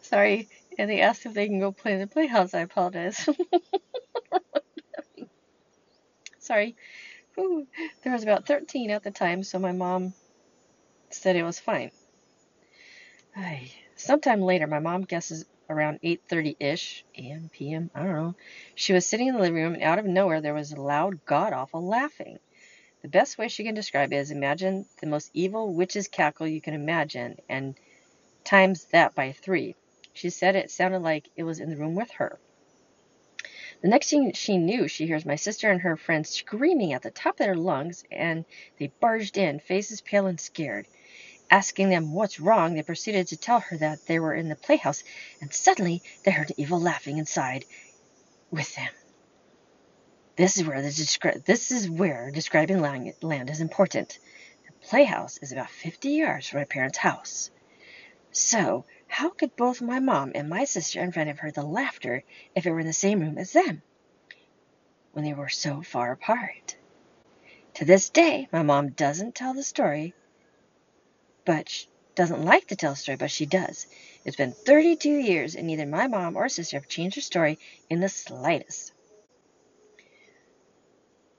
Sorry. 0.02 0.48
And 0.78 0.90
they 0.90 1.00
asked 1.00 1.26
if 1.26 1.34
they 1.34 1.46
can 1.46 1.60
go 1.60 1.72
play 1.72 1.94
in 1.94 2.00
the 2.00 2.06
playhouse. 2.06 2.54
I 2.54 2.60
apologize. 2.60 3.28
Sorry. 6.44 6.76
There 7.36 8.12
was 8.12 8.22
about 8.22 8.46
13 8.46 8.90
at 8.90 9.02
the 9.02 9.10
time, 9.10 9.42
so 9.42 9.58
my 9.58 9.72
mom 9.72 10.12
said 11.10 11.36
it 11.36 11.42
was 11.42 11.58
fine. 11.58 11.90
Ay. 13.34 13.72
Sometime 13.96 14.42
later, 14.42 14.66
my 14.66 14.78
mom 14.78 15.02
guesses 15.02 15.46
around 15.70 16.00
8.30ish 16.02 17.02
a.m., 17.16 17.50
p.m., 17.50 17.90
I 17.94 18.02
don't 18.02 18.12
know. 18.12 18.34
She 18.74 18.92
was 18.92 19.06
sitting 19.06 19.28
in 19.28 19.34
the 19.34 19.40
living 19.40 19.62
room, 19.62 19.74
and 19.74 19.82
out 19.82 19.98
of 19.98 20.04
nowhere 20.04 20.42
there 20.42 20.52
was 20.52 20.72
a 20.72 20.80
loud, 20.80 21.24
god-awful 21.24 21.82
laughing. 21.82 22.38
The 23.02 23.08
best 23.08 23.38
way 23.38 23.48
she 23.48 23.64
can 23.64 23.74
describe 23.74 24.12
it 24.12 24.16
is 24.16 24.30
imagine 24.30 24.86
the 25.00 25.06
most 25.06 25.30
evil 25.32 25.72
witch's 25.72 26.08
cackle 26.08 26.46
you 26.46 26.60
can 26.60 26.74
imagine, 26.74 27.38
and 27.48 27.74
times 28.44 28.84
that 28.92 29.14
by 29.14 29.32
three. 29.32 29.76
She 30.12 30.30
said 30.30 30.56
it 30.56 30.70
sounded 30.70 31.00
like 31.00 31.30
it 31.36 31.44
was 31.44 31.60
in 31.60 31.70
the 31.70 31.76
room 31.76 31.94
with 31.94 32.10
her. 32.12 32.38
The 33.84 33.90
next 33.90 34.08
thing 34.08 34.32
she 34.32 34.56
knew, 34.56 34.88
she 34.88 35.06
hears 35.06 35.26
my 35.26 35.36
sister 35.36 35.70
and 35.70 35.82
her 35.82 35.98
friends 35.98 36.30
screaming 36.30 36.94
at 36.94 37.02
the 37.02 37.10
top 37.10 37.34
of 37.34 37.44
their 37.44 37.54
lungs, 37.54 38.02
and 38.10 38.46
they 38.78 38.86
barged 38.98 39.36
in, 39.36 39.60
faces 39.60 40.00
pale 40.00 40.26
and 40.26 40.40
scared. 40.40 40.88
Asking 41.50 41.90
them 41.90 42.14
what's 42.14 42.40
wrong, 42.40 42.72
they 42.72 42.82
proceeded 42.82 43.26
to 43.26 43.36
tell 43.36 43.60
her 43.60 43.76
that 43.76 44.06
they 44.06 44.18
were 44.18 44.32
in 44.32 44.48
the 44.48 44.56
playhouse, 44.56 45.04
and 45.42 45.52
suddenly 45.52 46.02
they 46.24 46.30
heard 46.30 46.50
evil 46.56 46.80
laughing 46.80 47.18
inside 47.18 47.66
with 48.50 48.74
them. 48.74 48.88
This 50.36 50.56
is 50.56 50.64
where 50.66 50.80
the 50.80 50.88
descri- 50.88 51.44
this 51.44 51.70
is 51.70 51.90
where 51.90 52.30
describing 52.30 52.80
land, 52.80 53.12
land 53.20 53.50
is 53.50 53.60
important. 53.60 54.18
The 54.66 54.88
playhouse 54.88 55.36
is 55.42 55.52
about 55.52 55.68
50 55.68 56.08
yards 56.08 56.48
from 56.48 56.60
my 56.60 56.64
parents' 56.64 56.96
house. 56.96 57.50
So, 58.32 58.86
how 59.14 59.30
could 59.30 59.54
both 59.56 59.80
my 59.80 60.00
mom 60.00 60.32
and 60.34 60.48
my 60.48 60.64
sister 60.64 61.00
and 61.00 61.14
friend 61.14 61.28
have 61.28 61.38
heard 61.38 61.54
the 61.54 61.62
laughter 61.62 62.24
if 62.54 62.66
it 62.66 62.70
were 62.70 62.80
in 62.80 62.86
the 62.86 62.92
same 62.92 63.20
room 63.20 63.38
as 63.38 63.52
them 63.52 63.80
when 65.12 65.24
they 65.24 65.32
were 65.32 65.48
so 65.48 65.82
far 65.82 66.10
apart? 66.10 66.76
To 67.74 67.84
this 67.84 68.10
day, 68.10 68.48
my 68.52 68.62
mom 68.62 68.90
doesn't 68.90 69.34
tell 69.34 69.54
the 69.54 69.62
story 69.62 70.14
but 71.44 71.68
she 71.68 71.86
doesn't 72.14 72.44
like 72.44 72.66
to 72.68 72.76
tell 72.76 72.92
a 72.92 72.96
story, 72.96 73.16
but 73.16 73.30
she 73.30 73.46
does. 73.46 73.86
It's 74.24 74.36
been 74.36 74.52
32 74.52 75.10
years, 75.10 75.54
and 75.54 75.66
neither 75.66 75.86
my 75.86 76.06
mom 76.06 76.36
or 76.36 76.48
sister 76.48 76.76
have 76.78 76.88
changed 76.88 77.16
her 77.16 77.22
story 77.22 77.58
in 77.90 78.00
the 78.00 78.08
slightest. 78.08 78.92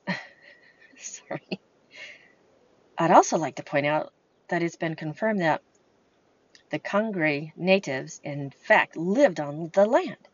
Sorry. 0.97 1.59
I'd 2.97 3.11
also 3.11 3.37
like 3.37 3.55
to 3.55 3.63
point 3.63 3.85
out 3.85 4.13
that 4.47 4.63
it's 4.63 4.77
been 4.77 4.95
confirmed 4.95 5.41
that 5.41 5.61
the 6.75 6.79
Congaree 6.79 7.53
natives, 7.55 8.19
in 8.21 8.49
fact, 8.49 8.97
lived 8.97 9.39
on 9.39 9.69
the 9.69 9.85
land. 9.85 10.27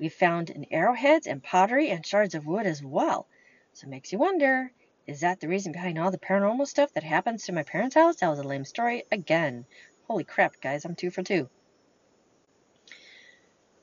We 0.00 0.08
found 0.08 0.66
arrowheads 0.72 1.28
and 1.28 1.40
pottery 1.40 1.90
and 1.90 2.04
shards 2.04 2.34
of 2.34 2.44
wood 2.44 2.66
as 2.66 2.82
well. 2.82 3.28
So 3.72 3.86
it 3.86 3.90
makes 3.90 4.10
you 4.10 4.18
wonder 4.18 4.72
is 5.06 5.20
that 5.20 5.38
the 5.38 5.46
reason 5.46 5.70
behind 5.70 5.96
all 5.96 6.10
the 6.10 6.18
paranormal 6.18 6.66
stuff 6.66 6.92
that 6.94 7.04
happens 7.04 7.44
to 7.44 7.52
my 7.52 7.62
parents' 7.62 7.94
house? 7.94 8.16
That 8.16 8.30
was 8.30 8.40
a 8.40 8.42
lame 8.42 8.64
story 8.64 9.04
again. 9.12 9.64
Holy 10.08 10.24
crap, 10.24 10.60
guys, 10.60 10.84
I'm 10.84 10.96
two 10.96 11.12
for 11.12 11.22
two. 11.22 11.48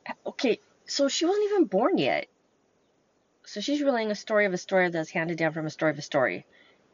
Uh, 0.05 0.11
okay, 0.25 0.59
so 0.85 1.07
she 1.07 1.23
wasn't 1.23 1.45
even 1.45 1.67
born 1.67 1.97
yet. 1.97 2.27
So 3.45 3.61
she's 3.61 3.81
relaying 3.81 4.11
a 4.11 4.15
story 4.15 4.45
of 4.45 4.51
a 4.51 4.57
story 4.57 4.89
that's 4.89 5.11
handed 5.11 5.37
down 5.37 5.53
from 5.53 5.67
a 5.67 5.69
story 5.69 5.91
of 5.91 5.99
a 5.99 6.01
story. 6.01 6.45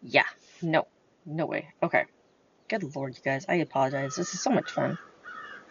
Yeah, 0.04 0.30
no, 0.62 0.86
no 1.26 1.48
way. 1.48 1.70
Okay. 1.82 2.06
Good 2.70 2.96
lord, 2.96 3.16
you 3.16 3.22
guys, 3.24 3.48
I 3.50 3.56
apologize. 3.56 4.16
This 4.16 4.36
is 4.36 4.42
so 4.42 4.52
much 4.52 4.70
fun. 4.70 5.00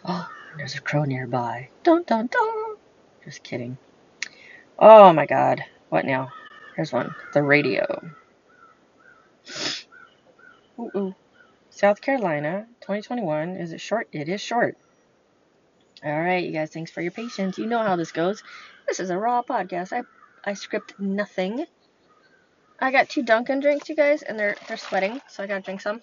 Oh, 0.03 0.29
there's 0.57 0.75
a 0.75 0.81
crow 0.81 1.05
nearby. 1.05 1.69
Dun 1.83 2.03
dun 2.03 2.27
dun. 2.27 2.75
Just 3.23 3.41
kidding. 3.41 3.77
Oh 4.77 5.13
my 5.13 5.25
god. 5.25 5.63
What 5.87 6.03
now? 6.03 6.33
Here's 6.75 6.91
one. 6.91 7.15
The 7.33 7.41
radio. 7.41 8.11
Ooh, 10.77 10.91
ooh. 10.93 11.15
South 11.69 12.01
Carolina, 12.01 12.67
2021. 12.81 13.55
Is 13.55 13.71
it 13.71 13.79
short? 13.79 14.09
It 14.11 14.27
is 14.27 14.41
short. 14.41 14.77
All 16.03 16.19
right, 16.19 16.43
you 16.43 16.51
guys, 16.51 16.71
thanks 16.71 16.91
for 16.91 16.99
your 16.99 17.11
patience. 17.11 17.57
You 17.57 17.65
know 17.65 17.79
how 17.79 17.95
this 17.95 18.11
goes. 18.11 18.43
This 18.89 18.99
is 18.99 19.09
a 19.09 19.17
raw 19.17 19.41
podcast. 19.41 19.93
I 19.93 20.03
I 20.43 20.53
script 20.53 20.99
nothing. 20.99 21.65
I 22.77 22.91
got 22.91 23.07
two 23.07 23.23
Dunkin' 23.23 23.61
drinks, 23.61 23.87
you 23.87 23.95
guys, 23.95 24.21
and 24.21 24.37
they're 24.37 24.57
they're 24.67 24.75
sweating, 24.75 25.21
so 25.29 25.43
I 25.43 25.47
gotta 25.47 25.61
drink 25.61 25.79
some. 25.79 26.01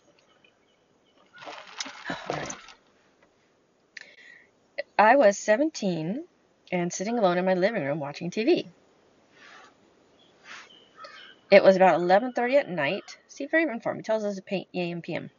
I 4.99 5.17
was 5.17 5.39
17 5.39 6.25
and 6.73 6.93
sitting 6.93 7.19
alone 7.19 7.39
in 7.39 7.45
my 7.45 7.55
living 7.55 7.85
room 7.85 8.01
watching 8.01 8.31
TV. 8.31 8.69
It 11.51 11.63
was 11.63 11.77
about 11.77 12.01
11:30 12.01 12.57
at 12.57 12.69
night. 12.69 13.19
See, 13.29 13.47
very 13.47 13.65
informed. 13.65 14.01
He 14.01 14.03
tells 14.03 14.25
us 14.25 14.41
AM 14.51 15.03
PM. 15.03 15.31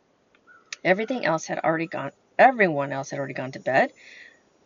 Everything 0.84 1.26
else 1.26 1.48
had 1.48 1.60
already 1.60 1.88
gone. 1.88 2.12
Everyone 2.38 2.92
else 2.92 3.10
had 3.10 3.20
already 3.20 3.34
gone 3.34 3.52
to 3.54 3.60
bed. 3.60 3.92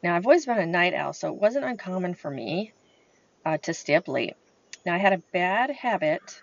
Now 0.03 0.15
I've 0.15 0.25
always 0.25 0.45
been 0.45 0.59
a 0.59 0.65
night 0.65 0.93
owl, 0.93 1.13
so 1.13 1.29
it 1.29 1.39
wasn't 1.39 1.65
uncommon 1.65 2.15
for 2.15 2.29
me 2.29 2.73
uh, 3.45 3.57
to 3.59 3.73
stay 3.73 3.95
up 3.95 4.07
late. 4.07 4.35
Now 4.85 4.95
I 4.95 4.97
had 4.97 5.13
a 5.13 5.23
bad 5.31 5.69
habit 5.71 6.41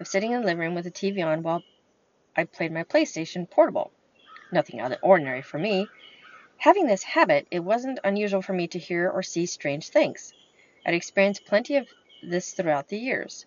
of 0.00 0.06
sitting 0.08 0.32
in 0.32 0.40
the 0.40 0.46
living 0.46 0.60
room 0.60 0.74
with 0.74 0.84
the 0.84 0.90
TV 0.90 1.22
on 1.22 1.42
while 1.42 1.62
I 2.36 2.44
played 2.44 2.72
my 2.72 2.84
PlayStation 2.84 3.48
Portable. 3.48 3.92
Nothing 4.54 4.78
out 4.78 4.92
of 4.92 5.00
the 5.00 5.04
ordinary 5.04 5.42
for 5.42 5.58
me. 5.58 5.88
Having 6.58 6.86
this 6.86 7.02
habit, 7.02 7.48
it 7.50 7.58
wasn't 7.58 7.98
unusual 8.04 8.40
for 8.40 8.52
me 8.52 8.68
to 8.68 8.78
hear 8.78 9.10
or 9.10 9.20
see 9.20 9.46
strange 9.46 9.88
things. 9.88 10.32
I'd 10.86 10.94
experienced 10.94 11.44
plenty 11.44 11.76
of 11.76 11.88
this 12.22 12.52
throughout 12.52 12.86
the 12.86 12.96
years. 12.96 13.46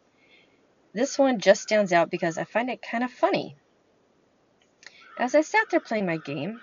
This 0.93 1.17
one 1.17 1.39
just 1.39 1.61
stands 1.61 1.93
out 1.93 2.09
because 2.09 2.37
I 2.37 2.43
find 2.43 2.69
it 2.69 2.81
kind 2.81 3.05
of 3.05 3.11
funny. 3.11 3.55
As 5.17 5.33
I 5.33 5.41
sat 5.41 5.69
there 5.69 5.79
playing 5.79 6.05
my 6.05 6.17
game, 6.17 6.59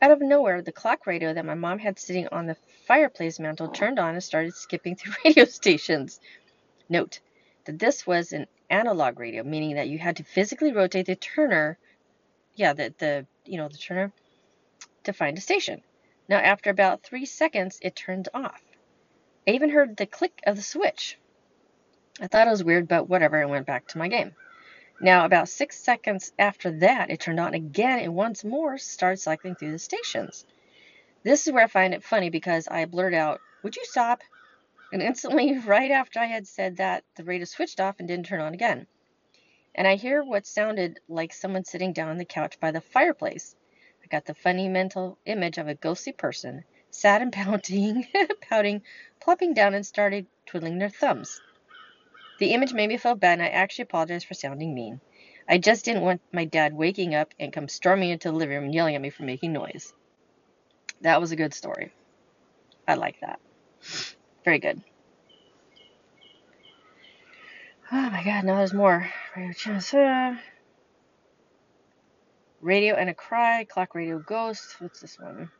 out 0.00 0.12
of 0.12 0.22
nowhere, 0.22 0.62
the 0.62 0.72
clock 0.72 1.06
radio 1.06 1.34
that 1.34 1.44
my 1.44 1.54
mom 1.54 1.78
had 1.78 1.98
sitting 1.98 2.28
on 2.28 2.46
the 2.46 2.56
fireplace 2.86 3.38
mantel 3.38 3.68
turned 3.68 3.98
on 3.98 4.14
and 4.14 4.24
started 4.24 4.54
skipping 4.54 4.96
through 4.96 5.12
radio 5.26 5.44
stations. 5.44 6.20
Note 6.88 7.20
that 7.66 7.78
this 7.78 8.06
was 8.06 8.32
an 8.32 8.46
analog 8.70 9.18
radio, 9.18 9.42
meaning 9.42 9.76
that 9.76 9.88
you 9.88 9.98
had 9.98 10.16
to 10.16 10.24
physically 10.24 10.72
rotate 10.72 11.06
the 11.06 11.16
turner, 11.16 11.78
yeah, 12.56 12.72
the, 12.72 12.94
the 12.98 13.26
you 13.44 13.58
know, 13.58 13.68
the 13.68 13.78
turner 13.78 14.12
to 15.04 15.12
find 15.12 15.38
a 15.38 15.40
station. 15.40 15.82
Now, 16.28 16.38
after 16.38 16.70
about 16.70 17.02
three 17.02 17.26
seconds, 17.26 17.78
it 17.80 17.94
turned 17.94 18.28
off. 18.34 18.60
I 19.46 19.52
even 19.52 19.70
heard 19.70 19.96
the 19.96 20.06
click 20.06 20.40
of 20.44 20.56
the 20.56 20.62
switch. 20.62 21.18
I 22.20 22.26
thought 22.26 22.48
it 22.48 22.50
was 22.50 22.64
weird, 22.64 22.88
but 22.88 23.08
whatever, 23.08 23.40
and 23.40 23.50
went 23.50 23.66
back 23.66 23.86
to 23.88 23.98
my 23.98 24.08
game. 24.08 24.34
Now, 25.00 25.26
about 25.26 25.48
six 25.48 25.78
seconds 25.78 26.32
after 26.38 26.70
that, 26.80 27.10
it 27.10 27.20
turned 27.20 27.38
on 27.38 27.54
again 27.54 28.00
and 28.00 28.14
once 28.14 28.42
more 28.42 28.78
started 28.78 29.18
cycling 29.18 29.54
through 29.54 29.72
the 29.72 29.78
stations. 29.78 30.46
This 31.22 31.46
is 31.46 31.52
where 31.52 31.64
I 31.64 31.68
find 31.68 31.92
it 31.92 32.02
funny 32.02 32.30
because 32.30 32.66
I 32.66 32.86
blurted 32.86 33.18
out, 33.18 33.40
Would 33.62 33.76
you 33.76 33.84
stop? 33.84 34.22
And 34.92 35.02
instantly, 35.02 35.58
right 35.66 35.90
after 35.90 36.18
I 36.18 36.26
had 36.26 36.46
said 36.46 36.78
that, 36.78 37.04
the 37.16 37.24
radio 37.24 37.44
switched 37.44 37.80
off 37.80 37.96
and 37.98 38.08
didn't 38.08 38.26
turn 38.26 38.40
on 38.40 38.54
again. 38.54 38.86
And 39.76 39.86
I 39.86 39.96
hear 39.96 40.24
what 40.24 40.46
sounded 40.46 41.00
like 41.08 41.34
someone 41.34 41.64
sitting 41.64 41.92
down 41.92 42.08
on 42.08 42.18
the 42.18 42.24
couch 42.24 42.58
by 42.60 42.72
the 42.72 42.80
fireplace. 42.80 43.54
I 44.02 44.08
got 44.08 44.24
the 44.24 44.34
funny 44.34 44.68
mental 44.68 45.18
image 45.26 45.58
of 45.58 45.68
a 45.68 45.74
ghostly 45.74 46.14
person, 46.14 46.64
sad 46.90 47.22
and 47.22 47.32
pouting, 47.34 48.06
pouting, 48.48 48.82
plopping 49.20 49.54
down 49.54 49.74
and 49.74 49.86
started 49.86 50.26
twiddling 50.46 50.78
their 50.78 50.88
thumbs. 50.88 51.42
The 52.38 52.52
image 52.54 52.72
made 52.72 52.88
me 52.88 52.96
feel 52.96 53.14
bad, 53.16 53.34
and 53.34 53.42
I 53.42 53.48
actually 53.48 53.84
apologized 53.84 54.26
for 54.26 54.34
sounding 54.34 54.74
mean. 54.74 55.00
I 55.48 55.58
just 55.58 55.84
didn't 55.84 56.02
want 56.02 56.22
my 56.32 56.46
dad 56.46 56.74
waking 56.74 57.14
up 57.14 57.32
and 57.38 57.52
come 57.52 57.68
storming 57.68 58.10
into 58.10 58.30
the 58.30 58.36
living 58.36 58.62
room 58.62 58.72
yelling 58.72 58.94
at 58.94 59.00
me 59.02 59.10
for 59.10 59.24
making 59.24 59.52
noise. 59.52 59.92
That 61.02 61.20
was 61.20 61.32
a 61.32 61.36
good 61.36 61.54
story. 61.54 61.92
I 62.88 62.94
like 62.94 63.20
that. 63.20 63.40
Very 64.44 64.58
good. 64.58 64.82
Oh 67.92 68.10
my 68.10 68.24
god, 68.24 68.44
now 68.44 68.56
there's 68.56 68.74
more. 68.74 69.08
Radio 69.36 70.36
Radio 72.60 72.94
and 72.96 73.08
a 73.08 73.14
cry, 73.14 73.64
clock 73.64 73.94
radio 73.94 74.18
ghost. 74.18 74.80
What's 74.80 75.00
this 75.00 75.20
one? 75.20 75.50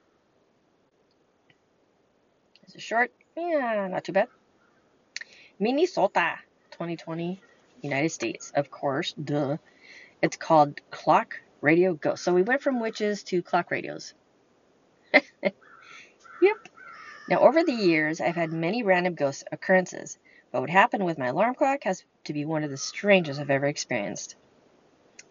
Is 2.67 2.75
it 2.75 2.83
short? 2.83 3.13
Yeah, 3.37 3.87
not 3.89 4.03
too 4.03 4.13
bad. 4.13 4.27
Minnesota. 5.61 6.35
2020, 6.73 7.41
United 7.83 8.11
States, 8.11 8.53
of 8.55 8.71
course, 8.71 9.13
duh. 9.13 9.57
It's 10.21 10.37
called 10.37 10.81
Clock 10.91 11.41
Radio 11.61 11.95
Ghost. 11.95 12.25
So 12.25 12.35
we 12.35 12.43
went 12.43 12.61
from 12.61 12.81
witches 12.81 13.23
to 13.25 13.41
clock 13.41 13.71
radios. 13.71 14.15
yep. 15.13 15.53
Now, 17.29 17.41
over 17.41 17.65
the 17.65 17.73
years, 17.73 18.21
I've 18.21 18.37
had 18.37 18.53
many 18.53 18.85
random 18.85 19.15
ghost 19.15 19.45
occurrences, 19.51 20.17
but 20.53 20.61
what 20.61 20.71
happened 20.71 21.05
with 21.05 21.19
my 21.19 21.27
alarm 21.27 21.57
clock 21.57 21.83
has 21.83 22.05
to 22.25 22.33
be 22.33 22.45
one 22.45 22.63
of 22.63 22.71
the 22.71 22.77
strangest 22.77 23.41
I've 23.41 23.51
ever 23.51 23.67
experienced. 23.67 24.37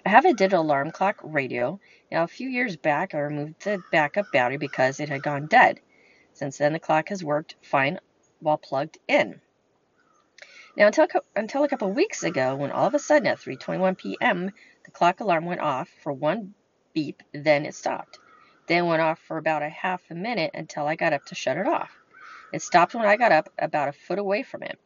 I 0.05 0.09
have 0.09 0.25
a 0.25 0.33
digital 0.33 0.61
alarm 0.61 0.91
clock 0.91 1.19
radio. 1.23 1.79
Now, 2.11 2.23
a 2.23 2.27
few 2.27 2.49
years 2.49 2.75
back, 2.75 3.15
I 3.15 3.19
removed 3.19 3.63
the 3.63 3.81
backup 3.91 4.31
battery 4.33 4.57
because 4.57 4.99
it 4.99 5.07
had 5.07 5.23
gone 5.23 5.47
dead. 5.47 5.79
Since 6.33 6.57
then, 6.57 6.73
the 6.73 6.79
clock 6.79 7.07
has 7.09 7.23
worked 7.23 7.55
fine 7.61 7.99
while 8.41 8.57
plugged 8.57 8.97
in. 9.07 9.39
Now, 10.75 10.87
until, 10.87 11.07
until 11.33 11.63
a 11.63 11.69
couple 11.69 11.89
weeks 11.93 12.23
ago, 12.23 12.57
when 12.57 12.71
all 12.71 12.87
of 12.87 12.93
a 12.93 12.99
sudden 12.99 13.27
at 13.27 13.39
3:21 13.39 13.97
p.m. 13.97 14.51
the 14.83 14.91
clock 14.91 15.21
alarm 15.21 15.45
went 15.45 15.61
off 15.61 15.87
for 16.03 16.11
one 16.11 16.55
beep, 16.93 17.23
then 17.31 17.65
it 17.65 17.73
stopped. 17.73 18.19
Then 18.67 18.87
went 18.87 19.01
off 19.01 19.19
for 19.19 19.37
about 19.37 19.61
a 19.61 19.69
half 19.69 20.01
a 20.09 20.15
minute 20.15 20.51
until 20.53 20.87
I 20.87 20.95
got 20.95 21.13
up 21.13 21.25
to 21.25 21.35
shut 21.35 21.57
it 21.57 21.67
off. 21.67 21.91
It 22.51 22.61
stopped 22.61 22.95
when 22.95 23.05
I 23.05 23.17
got 23.17 23.31
up 23.31 23.49
about 23.59 23.89
a 23.89 23.93
foot 23.93 24.19
away 24.19 24.43
from 24.43 24.63
it. 24.63 24.79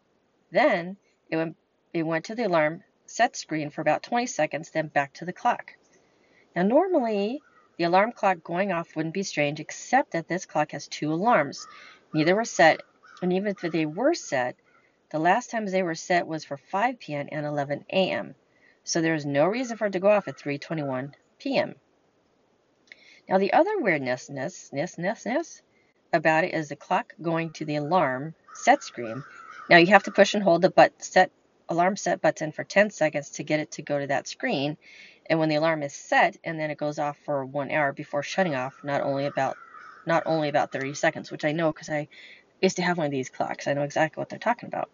Then 0.51 0.97
it 1.29 1.37
went 1.37 1.55
it 1.93 2.03
went 2.03 2.25
to 2.25 2.35
the 2.35 2.43
alarm 2.43 2.83
set 3.05 3.35
screen 3.35 3.69
for 3.69 3.81
about 3.81 4.03
20 4.03 4.25
seconds, 4.27 4.69
then 4.69 4.87
back 4.87 5.13
to 5.13 5.25
the 5.25 5.33
clock. 5.33 5.73
Now, 6.55 6.63
normally 6.63 7.41
the 7.77 7.85
alarm 7.85 8.11
clock 8.11 8.43
going 8.43 8.71
off 8.71 8.95
wouldn't 8.95 9.13
be 9.13 9.23
strange, 9.23 9.59
except 9.59 10.11
that 10.11 10.27
this 10.27 10.45
clock 10.45 10.71
has 10.71 10.87
two 10.87 11.13
alarms. 11.13 11.67
Neither 12.13 12.35
were 12.35 12.45
set, 12.45 12.81
and 13.21 13.31
even 13.31 13.47
if 13.47 13.71
they 13.71 13.85
were 13.85 14.13
set, 14.13 14.55
the 15.09 15.19
last 15.19 15.49
times 15.49 15.71
they 15.71 15.83
were 15.83 15.95
set 15.95 16.27
was 16.27 16.43
for 16.43 16.57
5 16.57 16.99
p.m. 16.99 17.29
and 17.31 17.45
11 17.45 17.85
a.m. 17.91 18.35
So 18.83 19.01
there 19.01 19.15
is 19.15 19.25
no 19.25 19.45
reason 19.45 19.77
for 19.77 19.87
it 19.87 19.93
to 19.93 19.99
go 19.99 20.09
off 20.09 20.27
at 20.27 20.37
3:21 20.37 21.13
p.m. 21.39 21.75
Now 23.29 23.37
the 23.37 23.53
other 23.53 23.79
weirdness 23.79 24.29
about 26.11 26.43
it 26.43 26.53
is 26.55 26.69
the 26.69 26.75
clock 26.75 27.13
going 27.21 27.51
to 27.51 27.65
the 27.65 27.75
alarm 27.75 28.33
set 28.55 28.83
screen. 28.83 29.23
Now 29.69 29.77
you 29.77 29.87
have 29.87 30.03
to 30.03 30.11
push 30.11 30.33
and 30.33 30.43
hold 30.43 30.63
the 30.63 30.71
but 30.71 31.03
set 31.03 31.31
alarm 31.69 31.95
set 31.95 32.21
button 32.21 32.51
for 32.51 32.63
10 32.63 32.89
seconds 32.89 33.29
to 33.29 33.43
get 33.43 33.59
it 33.59 33.71
to 33.73 33.83
go 33.83 33.99
to 33.99 34.07
that 34.07 34.27
screen. 34.27 34.77
And 35.27 35.37
when 35.37 35.49
the 35.49 35.57
alarm 35.57 35.83
is 35.83 35.93
set 35.93 36.37
and 36.43 36.59
then 36.59 36.71
it 36.71 36.79
goes 36.79 36.97
off 36.97 37.19
for 37.23 37.45
one 37.45 37.69
hour 37.69 37.93
before 37.93 38.23
shutting 38.23 38.55
off, 38.55 38.83
not 38.83 39.01
only 39.01 39.27
about 39.27 39.55
not 40.07 40.23
only 40.25 40.49
about 40.49 40.71
30 40.71 40.95
seconds, 40.95 41.29
which 41.29 41.45
I 41.45 41.51
know 41.51 41.71
because 41.71 41.89
I 41.89 42.07
used 42.61 42.77
to 42.77 42.81
have 42.81 42.97
one 42.97 43.05
of 43.05 43.11
these 43.11 43.29
clocks. 43.29 43.67
I 43.67 43.73
know 43.73 43.83
exactly 43.83 44.19
what 44.19 44.29
they're 44.29 44.39
talking 44.39 44.67
about 44.67 44.89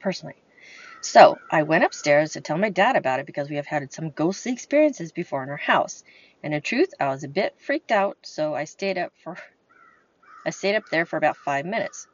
personally. 0.00 0.42
So 1.00 1.38
I 1.50 1.62
went 1.62 1.84
upstairs 1.84 2.32
to 2.32 2.40
tell 2.40 2.58
my 2.58 2.70
dad 2.70 2.96
about 2.96 3.20
it 3.20 3.26
because 3.26 3.48
we 3.48 3.56
have 3.56 3.66
had 3.66 3.92
some 3.92 4.10
ghostly 4.10 4.52
experiences 4.52 5.12
before 5.12 5.44
in 5.44 5.50
our 5.50 5.56
house. 5.56 6.02
And 6.42 6.54
in 6.54 6.62
truth, 6.62 6.94
I 7.00 7.08
was 7.08 7.24
a 7.24 7.28
bit 7.28 7.60
freaked 7.60 7.90
out, 7.90 8.18
so 8.22 8.54
I 8.54 8.64
stayed 8.64 8.98
up 8.98 9.12
for 9.22 9.36
I 10.46 10.50
stayed 10.50 10.76
up 10.76 10.84
there 10.90 11.04
for 11.04 11.16
about 11.16 11.36
five 11.36 11.66
minutes. 11.66 12.06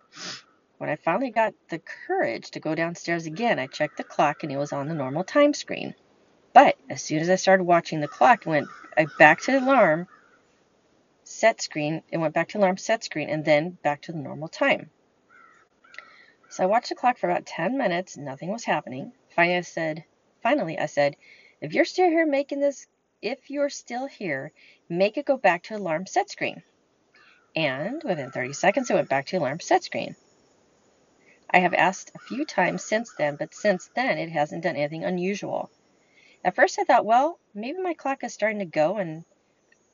When 0.78 0.90
I 0.90 0.96
finally 0.96 1.30
got 1.30 1.54
the 1.68 1.78
courage 1.78 2.50
to 2.52 2.60
go 2.60 2.74
downstairs 2.74 3.26
again, 3.26 3.58
I 3.58 3.66
checked 3.66 3.96
the 3.96 4.04
clock 4.04 4.42
and 4.42 4.50
it 4.50 4.56
was 4.56 4.72
on 4.72 4.88
the 4.88 4.94
normal 4.94 5.24
time 5.24 5.54
screen. 5.54 5.94
But 6.52 6.76
as 6.88 7.02
soon 7.02 7.20
as 7.20 7.30
I 7.30 7.36
started 7.36 7.64
watching 7.64 8.00
the 8.00 8.08
clock, 8.08 8.46
it 8.46 8.48
went 8.48 8.68
back 9.18 9.40
to 9.42 9.52
the 9.52 9.60
alarm 9.60 10.08
set 11.22 11.60
screen. 11.60 12.02
It 12.10 12.18
went 12.18 12.34
back 12.34 12.48
to 12.50 12.58
alarm 12.58 12.76
set 12.76 13.04
screen 13.04 13.28
and 13.28 13.44
then 13.44 13.78
back 13.82 14.02
to 14.02 14.12
the 14.12 14.18
normal 14.18 14.48
time. 14.48 14.90
So 16.48 16.62
I 16.62 16.66
watched 16.66 16.88
the 16.88 16.94
clock 16.94 17.18
for 17.18 17.28
about 17.28 17.46
10 17.46 17.76
minutes. 17.76 18.16
Nothing 18.16 18.52
was 18.52 18.64
happening. 18.64 19.12
Finally, 19.34 19.56
I 19.56 19.60
said, 19.62 20.04
finally, 20.42 20.78
I 20.78 20.86
said, 20.86 21.16
if 21.60 21.72
you're 21.72 21.84
still 21.84 22.08
here 22.08 22.26
making 22.26 22.60
this, 22.60 22.86
if 23.24 23.48
you're 23.48 23.70
still 23.70 24.06
here, 24.06 24.52
make 24.86 25.16
it 25.16 25.24
go 25.24 25.38
back 25.38 25.62
to 25.64 25.76
alarm 25.76 26.06
set 26.06 26.30
screen. 26.30 26.62
And 27.56 28.02
within 28.04 28.30
30 28.30 28.52
seconds, 28.52 28.90
it 28.90 28.94
went 28.94 29.08
back 29.08 29.26
to 29.26 29.38
alarm 29.38 29.60
set 29.60 29.82
screen. 29.82 30.14
I 31.48 31.60
have 31.60 31.72
asked 31.72 32.12
a 32.14 32.18
few 32.18 32.44
times 32.44 32.84
since 32.84 33.14
then, 33.16 33.36
but 33.36 33.54
since 33.54 33.88
then, 33.94 34.18
it 34.18 34.28
hasn't 34.28 34.62
done 34.62 34.76
anything 34.76 35.04
unusual. 35.04 35.70
At 36.44 36.54
first, 36.54 36.78
I 36.78 36.84
thought, 36.84 37.06
well, 37.06 37.38
maybe 37.54 37.80
my 37.80 37.94
clock 37.94 38.22
is 38.24 38.34
starting 38.34 38.58
to 38.58 38.66
go 38.66 38.98
and 38.98 39.24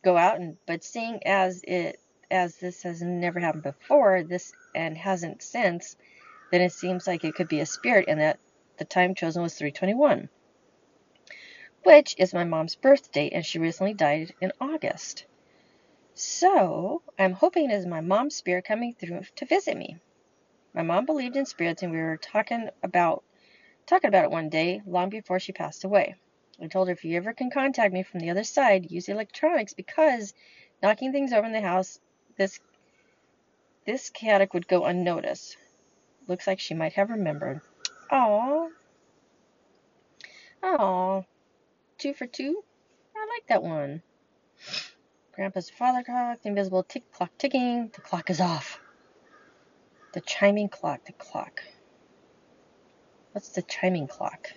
go 0.03 0.17
out, 0.17 0.41
and 0.41 0.57
but 0.67 0.83
seeing 0.83 1.25
as 1.25 1.63
it 1.63 2.01
as 2.33 2.57
this 2.57 2.83
has 2.83 3.01
never 3.01 3.39
happened 3.39 3.63
before, 3.63 4.25
this 4.25 4.53
and 4.75 4.97
hasn't 4.97 5.43
since, 5.43 5.97
then 6.51 6.63
it 6.63 6.73
seems 6.73 7.07
like 7.07 7.25
it 7.25 7.35
could 7.35 7.49
be 7.49 7.61
a 7.61 7.67
spirit 7.67 8.07
and 8.09 8.21
that 8.21 8.41
the 8.79 8.85
time 8.85 9.15
chosen 9.15 9.43
was 9.43 9.55
321, 9.55 10.29
which 11.83 12.15
is 12.19 12.35
my 12.35 12.45
mom's 12.45 12.77
birth 12.77 13.11
date, 13.13 13.33
and 13.33 13.45
she 13.45 13.59
recently 13.59 13.95
died 13.95 14.35
in 14.41 14.53
August. 14.61 15.25
So 16.15 17.03
I'm 17.19 17.33
hoping 17.33 17.71
it 17.71 17.75
is 17.75 17.87
my 17.87 18.01
mom's 18.01 18.37
spirit 18.37 18.65
coming 18.65 18.95
through 18.95 19.23
to 19.37 19.47
visit 19.47 19.77
me. 19.77 19.99
My 20.75 20.83
mom 20.83 21.07
believed 21.07 21.37
in 21.37 21.47
spirits, 21.47 21.83
and 21.83 21.93
we 21.93 21.99
were 21.99 22.17
talking 22.17 22.69
about 22.83 23.25
talking 23.87 24.09
about 24.09 24.25
it 24.25 24.31
one 24.31 24.49
day, 24.49 24.83
long 24.87 25.09
before 25.09 25.41
she 25.41 25.53
passed 25.53 25.85
away. 25.85 26.15
I 26.63 26.67
told 26.67 26.89
her 26.89 26.93
if 26.93 27.05
you 27.05 27.17
ever 27.17 27.33
can 27.33 27.51
contact 27.51 27.93
me 27.93 28.03
from 28.03 28.21
the 28.21 28.31
other 28.31 28.45
side, 28.45 28.91
use 28.91 29.09
electronics 29.09 29.73
because 29.73 30.35
knocking 30.83 31.11
things 31.11 31.33
over 31.33 31.47
in 31.47 31.53
the 31.53 31.61
house, 31.61 31.99
this 32.37 32.61
this 33.87 34.11
chaotic 34.11 34.53
would 34.53 34.69
go 34.69 34.85
unnoticed. 34.85 35.57
Looks 36.29 36.47
like 36.47 36.61
she 36.61 36.75
might 36.75 36.93
have 36.93 37.11
remembered. 37.11 37.63
Aw. 38.11 38.69
Oh, 40.63 41.25
two 42.01 42.15
for 42.15 42.27
two. 42.27 42.65
I 43.15 43.27
like 43.35 43.47
that 43.49 43.63
one. 43.63 44.03
Grandpa's 45.35 45.69
father 45.69 46.03
clock, 46.03 46.41
the 46.43 46.49
invisible 46.49 46.83
tick 46.83 47.13
clock 47.13 47.31
ticking. 47.37 47.91
The 47.95 48.01
clock 48.01 48.31
is 48.31 48.41
off. 48.41 48.81
The 50.15 50.23
chiming 50.23 50.71
clock, 50.71 51.05
the 51.05 51.13
clock. 51.13 51.61
What's 53.33 53.51
the 53.51 53.63
chiming 53.63 54.09
clock? 54.09 54.49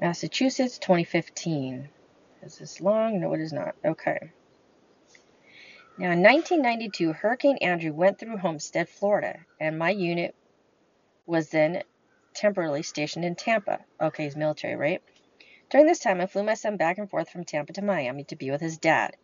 Massachusetts, 0.00 0.78
2015. 0.78 1.88
Is 2.42 2.58
this 2.58 2.80
long? 2.80 3.20
No, 3.20 3.32
it 3.32 3.40
is 3.40 3.52
not. 3.52 3.74
Okay. 3.84 4.32
Now, 5.96 6.12
in 6.12 6.22
1992, 6.22 7.12
Hurricane 7.12 7.58
Andrew 7.58 7.92
went 7.92 8.18
through 8.18 8.36
Homestead, 8.36 8.88
Florida, 8.88 9.38
and 9.60 9.78
my 9.78 9.90
unit 9.90 10.34
was 11.26 11.50
then 11.50 11.82
temporarily 12.38 12.82
stationed 12.82 13.24
in 13.24 13.34
Tampa. 13.34 13.80
Okay, 14.00 14.24
he's 14.24 14.36
military, 14.36 14.76
right? 14.76 15.02
During 15.70 15.86
this 15.86 15.98
time, 15.98 16.20
I 16.20 16.26
flew 16.26 16.44
my 16.44 16.54
son 16.54 16.76
back 16.76 16.98
and 16.98 17.10
forth 17.10 17.28
from 17.28 17.44
Tampa 17.44 17.72
to 17.74 17.82
Miami 17.82 18.24
to 18.24 18.36
be 18.36 18.50
with 18.50 18.60
his 18.60 18.78
dad. 18.78 19.16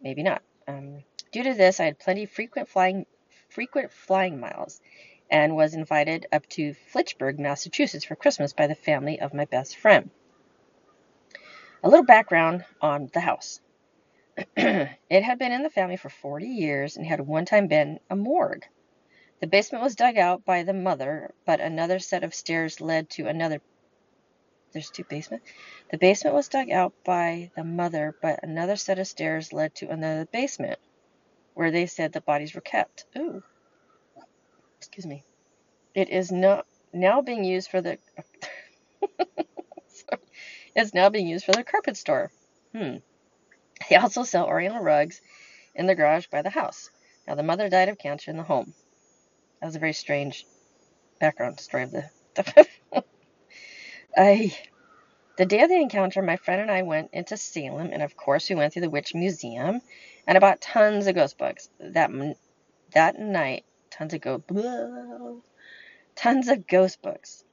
Maybe 0.00 0.22
not. 0.22 0.42
Um, 0.68 1.02
due 1.32 1.42
to 1.42 1.54
this, 1.54 1.80
I 1.80 1.84
had 1.84 1.98
plenty 1.98 2.22
of 2.22 2.30
frequent 2.30 2.68
flying, 2.68 3.04
frequent 3.50 3.92
flying 3.92 4.40
miles, 4.40 4.80
and 5.30 5.56
was 5.56 5.74
invited 5.74 6.26
up 6.32 6.46
to 6.50 6.72
Fitchburg, 6.74 7.38
Massachusetts 7.38 8.04
for 8.04 8.16
Christmas 8.16 8.52
by 8.52 8.68
the 8.68 8.74
family 8.74 9.20
of 9.20 9.34
my 9.34 9.44
best 9.44 9.76
friend. 9.76 10.10
A 11.82 11.88
little 11.88 12.06
background 12.06 12.64
on 12.80 13.10
the 13.12 13.20
house. 13.20 13.60
it 14.56 15.22
had 15.22 15.38
been 15.38 15.52
in 15.52 15.62
the 15.62 15.70
family 15.70 15.96
for 15.96 16.10
40 16.10 16.46
years 16.46 16.96
and 16.96 17.06
had 17.06 17.20
one 17.20 17.44
time 17.44 17.66
been 17.66 18.00
a 18.08 18.16
morgue. 18.16 18.66
The 19.40 19.46
basement 19.46 19.84
was 19.84 19.96
dug 19.96 20.16
out 20.16 20.44
by 20.44 20.62
the 20.62 20.72
mother, 20.72 21.34
but 21.44 21.60
another 21.60 21.98
set 21.98 22.24
of 22.24 22.34
stairs 22.34 22.80
led 22.80 23.10
to 23.10 23.26
another. 23.26 23.60
There's 24.72 24.90
two 24.90 25.04
basement. 25.04 25.42
The 25.90 25.98
basement 25.98 26.34
was 26.34 26.48
dug 26.48 26.70
out 26.70 26.94
by 27.04 27.50
the 27.54 27.64
mother, 27.64 28.16
but 28.22 28.42
another 28.42 28.76
set 28.76 28.98
of 28.98 29.06
stairs 29.06 29.52
led 29.52 29.74
to 29.76 29.90
another 29.90 30.24
basement, 30.24 30.78
where 31.54 31.70
they 31.70 31.86
said 31.86 32.12
the 32.12 32.22
bodies 32.22 32.54
were 32.54 32.62
kept. 32.62 33.04
Ooh, 33.16 33.42
excuse 34.78 35.06
me. 35.06 35.22
It 35.94 36.08
is 36.08 36.32
not 36.32 36.66
now 36.92 37.20
being 37.20 37.44
used 37.44 37.70
for 37.70 37.82
the. 37.82 37.98
it's 40.74 40.94
now 40.94 41.10
being 41.10 41.26
used 41.26 41.44
for 41.44 41.52
the 41.52 41.64
carpet 41.64 41.96
store. 41.98 42.30
Hmm. 42.72 42.96
They 43.90 43.96
also 43.96 44.22
sell 44.24 44.46
Oriental 44.46 44.82
rugs 44.82 45.20
in 45.74 45.86
the 45.86 45.94
garage 45.94 46.26
by 46.28 46.40
the 46.40 46.50
house. 46.50 46.90
Now, 47.28 47.34
the 47.34 47.42
mother 47.42 47.68
died 47.68 47.90
of 47.90 47.98
cancer 47.98 48.30
in 48.30 48.38
the 48.38 48.42
home. 48.42 48.72
That 49.60 49.66
was 49.66 49.76
a 49.76 49.80
very 49.80 49.92
strange 49.92 50.46
background 51.18 51.60
story 51.60 51.84
of 51.84 51.90
the. 52.34 53.04
I, 54.16 54.56
the 55.36 55.46
day 55.46 55.62
of 55.62 55.68
the 55.68 55.76
encounter, 55.76 56.22
my 56.22 56.36
friend 56.36 56.60
and 56.62 56.70
I 56.70 56.82
went 56.82 57.10
into 57.12 57.36
Salem, 57.36 57.90
and 57.92 58.02
of 58.02 58.16
course, 58.16 58.48
we 58.48 58.56
went 58.56 58.72
through 58.72 58.82
the 58.82 58.90
Witch 58.90 59.14
Museum 59.14 59.80
and 60.26 60.36
I 60.36 60.40
bought 60.40 60.60
tons 60.60 61.06
of 61.06 61.14
ghost 61.14 61.38
books. 61.38 61.68
That 61.78 62.10
that 62.92 63.18
night, 63.18 63.64
tons 63.90 64.14
of 64.14 64.20
go, 64.20 64.42
tons 66.16 66.48
of 66.48 66.66
ghost 66.66 67.02
books. 67.02 67.44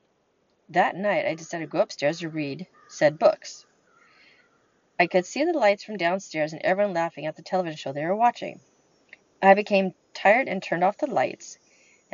That 0.70 0.96
night, 0.96 1.26
I 1.26 1.36
decided 1.36 1.66
to 1.66 1.72
go 1.72 1.82
upstairs 1.82 2.20
to 2.20 2.30
read 2.30 2.68
said 2.88 3.20
books. 3.20 3.66
I 5.00 5.08
could 5.08 5.26
see 5.26 5.44
the 5.44 5.54
lights 5.54 5.84
from 5.84 5.98
downstairs 5.98 6.54
and 6.54 6.62
everyone 6.62 6.94
laughing 6.94 7.26
at 7.26 7.36
the 7.36 7.42
television 7.42 7.78
show 7.78 7.94
they 7.94 8.06
were 8.06 8.16
watching. 8.16 8.60
I 9.42 9.54
became 9.54 9.94
tired 10.14 10.48
and 10.48 10.64
turned 10.64 10.84
off 10.84 10.98
the 10.98 11.08
lights. 11.08 11.58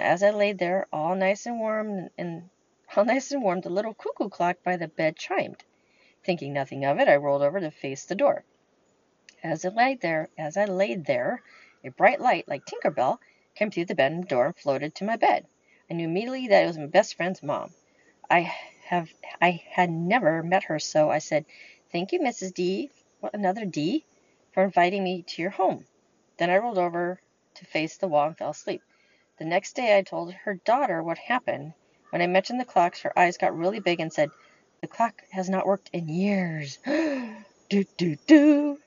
As 0.01 0.23
I 0.23 0.29
lay 0.29 0.53
there, 0.53 0.87
all 0.93 1.13
nice 1.13 1.45
and 1.45 1.59
warm, 1.59 2.09
and 2.17 2.49
all 2.95 3.03
nice 3.13 3.31
and 3.31 3.43
warm, 3.43 3.59
the 3.59 3.69
little 3.69 3.93
cuckoo 3.93 4.29
clock 4.29 4.63
by 4.63 4.77
the 4.77 4.87
bed 4.87 5.17
chimed. 5.17 5.65
Thinking 6.23 6.53
nothing 6.53 6.85
of 6.85 6.99
it, 6.99 7.09
I 7.09 7.17
rolled 7.17 7.41
over 7.41 7.59
to 7.59 7.69
face 7.69 8.05
the 8.05 8.15
door. 8.15 8.45
As 9.43 9.65
I 9.65 9.69
lay 9.69 9.95
there, 9.95 10.29
as 10.37 10.55
I 10.55 10.63
laid 10.63 11.03
there, 11.03 11.43
a 11.83 11.89
bright 11.89 12.21
light 12.21 12.47
like 12.47 12.65
Tinker 12.65 12.91
Bell 12.91 13.19
came 13.55 13.71
through 13.71 13.85
the 13.85 13.95
bedroom 13.95 14.23
door 14.23 14.45
and 14.45 14.55
floated 14.55 14.95
to 14.95 15.03
my 15.03 15.17
bed. 15.17 15.45
I 15.89 15.95
knew 15.95 16.05
immediately 16.05 16.47
that 16.47 16.63
it 16.63 16.67
was 16.67 16.77
my 16.77 16.85
best 16.85 17.15
friend's 17.15 17.43
mom. 17.43 17.73
I 18.29 18.39
have 18.85 19.13
I 19.41 19.61
had 19.69 19.89
never 19.89 20.41
met 20.43 20.63
her, 20.63 20.79
so 20.79 21.09
I 21.11 21.19
said, 21.19 21.45
Thank 21.91 22.13
you, 22.13 22.21
Mrs. 22.21 22.53
D, 22.53 22.89
what, 23.19 23.33
another 23.33 23.65
D, 23.65 24.05
for 24.53 24.63
inviting 24.63 25.03
me 25.03 25.23
to 25.23 25.41
your 25.41 25.51
home. 25.51 25.85
Then 26.37 26.49
I 26.49 26.57
rolled 26.57 26.77
over 26.77 27.19
to 27.55 27.65
face 27.65 27.97
the 27.97 28.07
wall 28.07 28.27
and 28.27 28.37
fell 28.37 28.51
asleep. 28.51 28.81
The 29.39 29.45
next 29.45 29.73
day 29.73 29.97
I 29.97 30.01
told 30.01 30.33
her 30.33 30.55
daughter 30.55 31.01
what 31.01 31.17
happened. 31.17 31.73
When 32.09 32.21
I 32.21 32.27
mentioned 32.27 32.59
the 32.59 32.65
clocks, 32.65 32.99
her 33.01 33.17
eyes 33.17 33.37
got 33.37 33.57
really 33.57 33.79
big 33.79 34.01
and 34.01 34.11
said, 34.11 34.31
The 34.81 34.87
clock 34.87 35.23
has 35.31 35.49
not 35.49 35.65
worked 35.65 35.89
in 35.93 36.09
years. 36.09 36.77
do, 36.85 37.85
do, 37.95 38.17
do. 38.27 38.77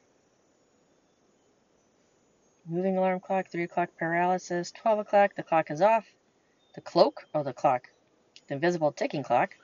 Moving 2.67 2.99
alarm 2.99 3.21
clock, 3.21 3.49
3 3.49 3.63
o'clock 3.63 3.91
paralysis, 3.99 4.73
12 4.73 4.99
o'clock, 4.99 5.35
the 5.35 5.43
clock 5.43 5.71
is 5.71 5.81
off. 5.81 6.05
The 6.75 6.83
cloak, 6.83 7.27
oh, 7.35 7.43
the 7.43 7.55
clock, 7.55 7.89
the 8.49 8.55
invisible 8.55 8.93
ticking 8.93 9.23
clock. 9.23 9.57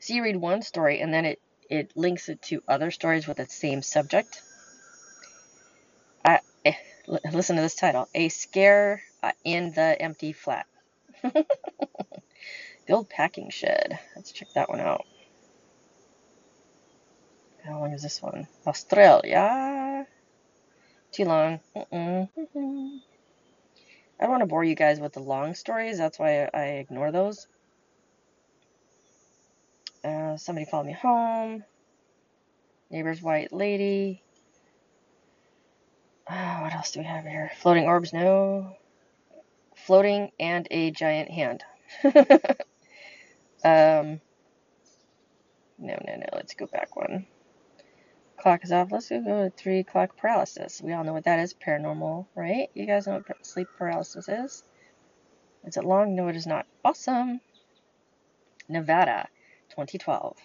So 0.00 0.14
you 0.14 0.24
read 0.24 0.36
one 0.36 0.62
story 0.62 1.00
and 1.00 1.14
then 1.14 1.24
it 1.26 1.40
it 1.70 1.96
links 1.96 2.28
it 2.28 2.42
to 2.42 2.62
other 2.66 2.90
stories 2.90 3.26
with 3.28 3.36
the 3.36 3.46
same 3.46 3.82
subject. 3.82 4.42
I, 6.24 6.40
eh, 6.64 6.74
listen 7.32 7.56
to 7.56 7.62
this 7.62 7.76
title 7.76 8.08
A 8.14 8.28
Scare 8.28 9.02
in 9.44 9.72
the 9.72 10.00
Empty 10.00 10.32
Flat. 10.32 10.66
the 11.22 11.44
old 12.90 13.08
packing 13.08 13.50
shed. 13.50 13.98
Let's 14.16 14.32
check 14.32 14.48
that 14.54 14.68
one 14.68 14.80
out. 14.80 15.04
How 17.64 17.80
long 17.80 17.92
is 17.92 18.02
this 18.02 18.20
one? 18.20 18.48
Australia. 18.66 20.06
Too 21.12 21.24
long. 21.24 21.60
Mm-mm. 21.76 22.28
I 24.18 24.24
don't 24.24 24.30
want 24.30 24.42
to 24.42 24.46
bore 24.46 24.64
you 24.64 24.74
guys 24.74 24.98
with 25.00 25.12
the 25.12 25.20
long 25.20 25.54
stories. 25.54 25.98
That's 25.98 26.18
why 26.18 26.48
I 26.52 26.64
ignore 26.78 27.12
those. 27.12 27.46
Uh, 30.04 30.36
somebody 30.36 30.64
followed 30.64 30.86
me 30.86 30.92
home. 30.92 31.64
Neighbor's 32.90 33.22
white 33.22 33.52
lady. 33.52 34.22
Uh, 36.26 36.58
what 36.60 36.74
else 36.74 36.92
do 36.92 37.00
we 37.00 37.06
have 37.06 37.24
here? 37.24 37.50
Floating 37.58 37.84
orbs, 37.84 38.12
no. 38.12 38.76
Floating 39.86 40.30
and 40.38 40.68
a 40.70 40.90
giant 40.90 41.30
hand. 41.30 41.64
um, 43.64 44.20
no, 45.78 45.98
no, 46.06 46.16
no. 46.16 46.26
Let's 46.32 46.54
go 46.54 46.66
back 46.66 46.94
one. 46.94 47.26
Clock 48.36 48.64
is 48.64 48.72
off. 48.72 48.92
Let's 48.92 49.08
go 49.08 49.20
to 49.20 49.50
three 49.56 49.80
o'clock 49.80 50.16
paralysis. 50.16 50.80
We 50.82 50.92
all 50.92 51.04
know 51.04 51.12
what 51.12 51.24
that 51.24 51.40
is. 51.40 51.54
Paranormal, 51.54 52.26
right? 52.34 52.70
You 52.74 52.86
guys 52.86 53.06
know 53.06 53.14
what 53.14 53.46
sleep 53.46 53.68
paralysis 53.76 54.28
is? 54.28 54.64
Is 55.64 55.76
it 55.76 55.84
long? 55.84 56.14
No, 56.14 56.28
it 56.28 56.36
is 56.36 56.46
not. 56.46 56.66
Awesome. 56.84 57.40
Nevada. 58.68 59.28
2012. 59.70 60.36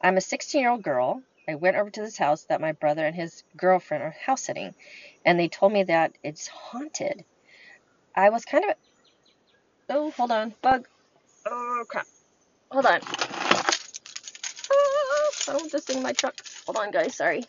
I'm 0.00 0.16
a 0.16 0.20
16 0.20 0.60
year 0.60 0.70
old 0.70 0.82
girl. 0.82 1.22
I 1.48 1.54
went 1.54 1.76
over 1.76 1.90
to 1.90 2.02
this 2.02 2.18
house 2.18 2.44
that 2.44 2.60
my 2.60 2.72
brother 2.72 3.06
and 3.06 3.14
his 3.14 3.44
girlfriend 3.56 4.02
are 4.02 4.10
house 4.10 4.42
sitting, 4.42 4.74
and 5.24 5.38
they 5.38 5.48
told 5.48 5.72
me 5.72 5.84
that 5.84 6.12
it's 6.22 6.48
haunted. 6.48 7.24
I 8.16 8.30
was 8.30 8.44
kind 8.44 8.64
of. 8.64 8.76
Oh, 9.90 10.10
hold 10.12 10.32
on. 10.32 10.54
Bug. 10.62 10.86
Oh, 11.46 11.84
crap. 11.88 12.06
Hold 12.70 12.86
on. 12.86 13.00
Oh, 14.70 15.30
I 15.48 15.52
don't 15.52 15.62
want 15.62 15.72
this 15.72 15.84
thing 15.84 15.98
in 15.98 16.02
my 16.02 16.12
truck. 16.12 16.34
Hold 16.66 16.78
on, 16.78 16.90
guys. 16.90 17.16
Sorry. 17.16 17.44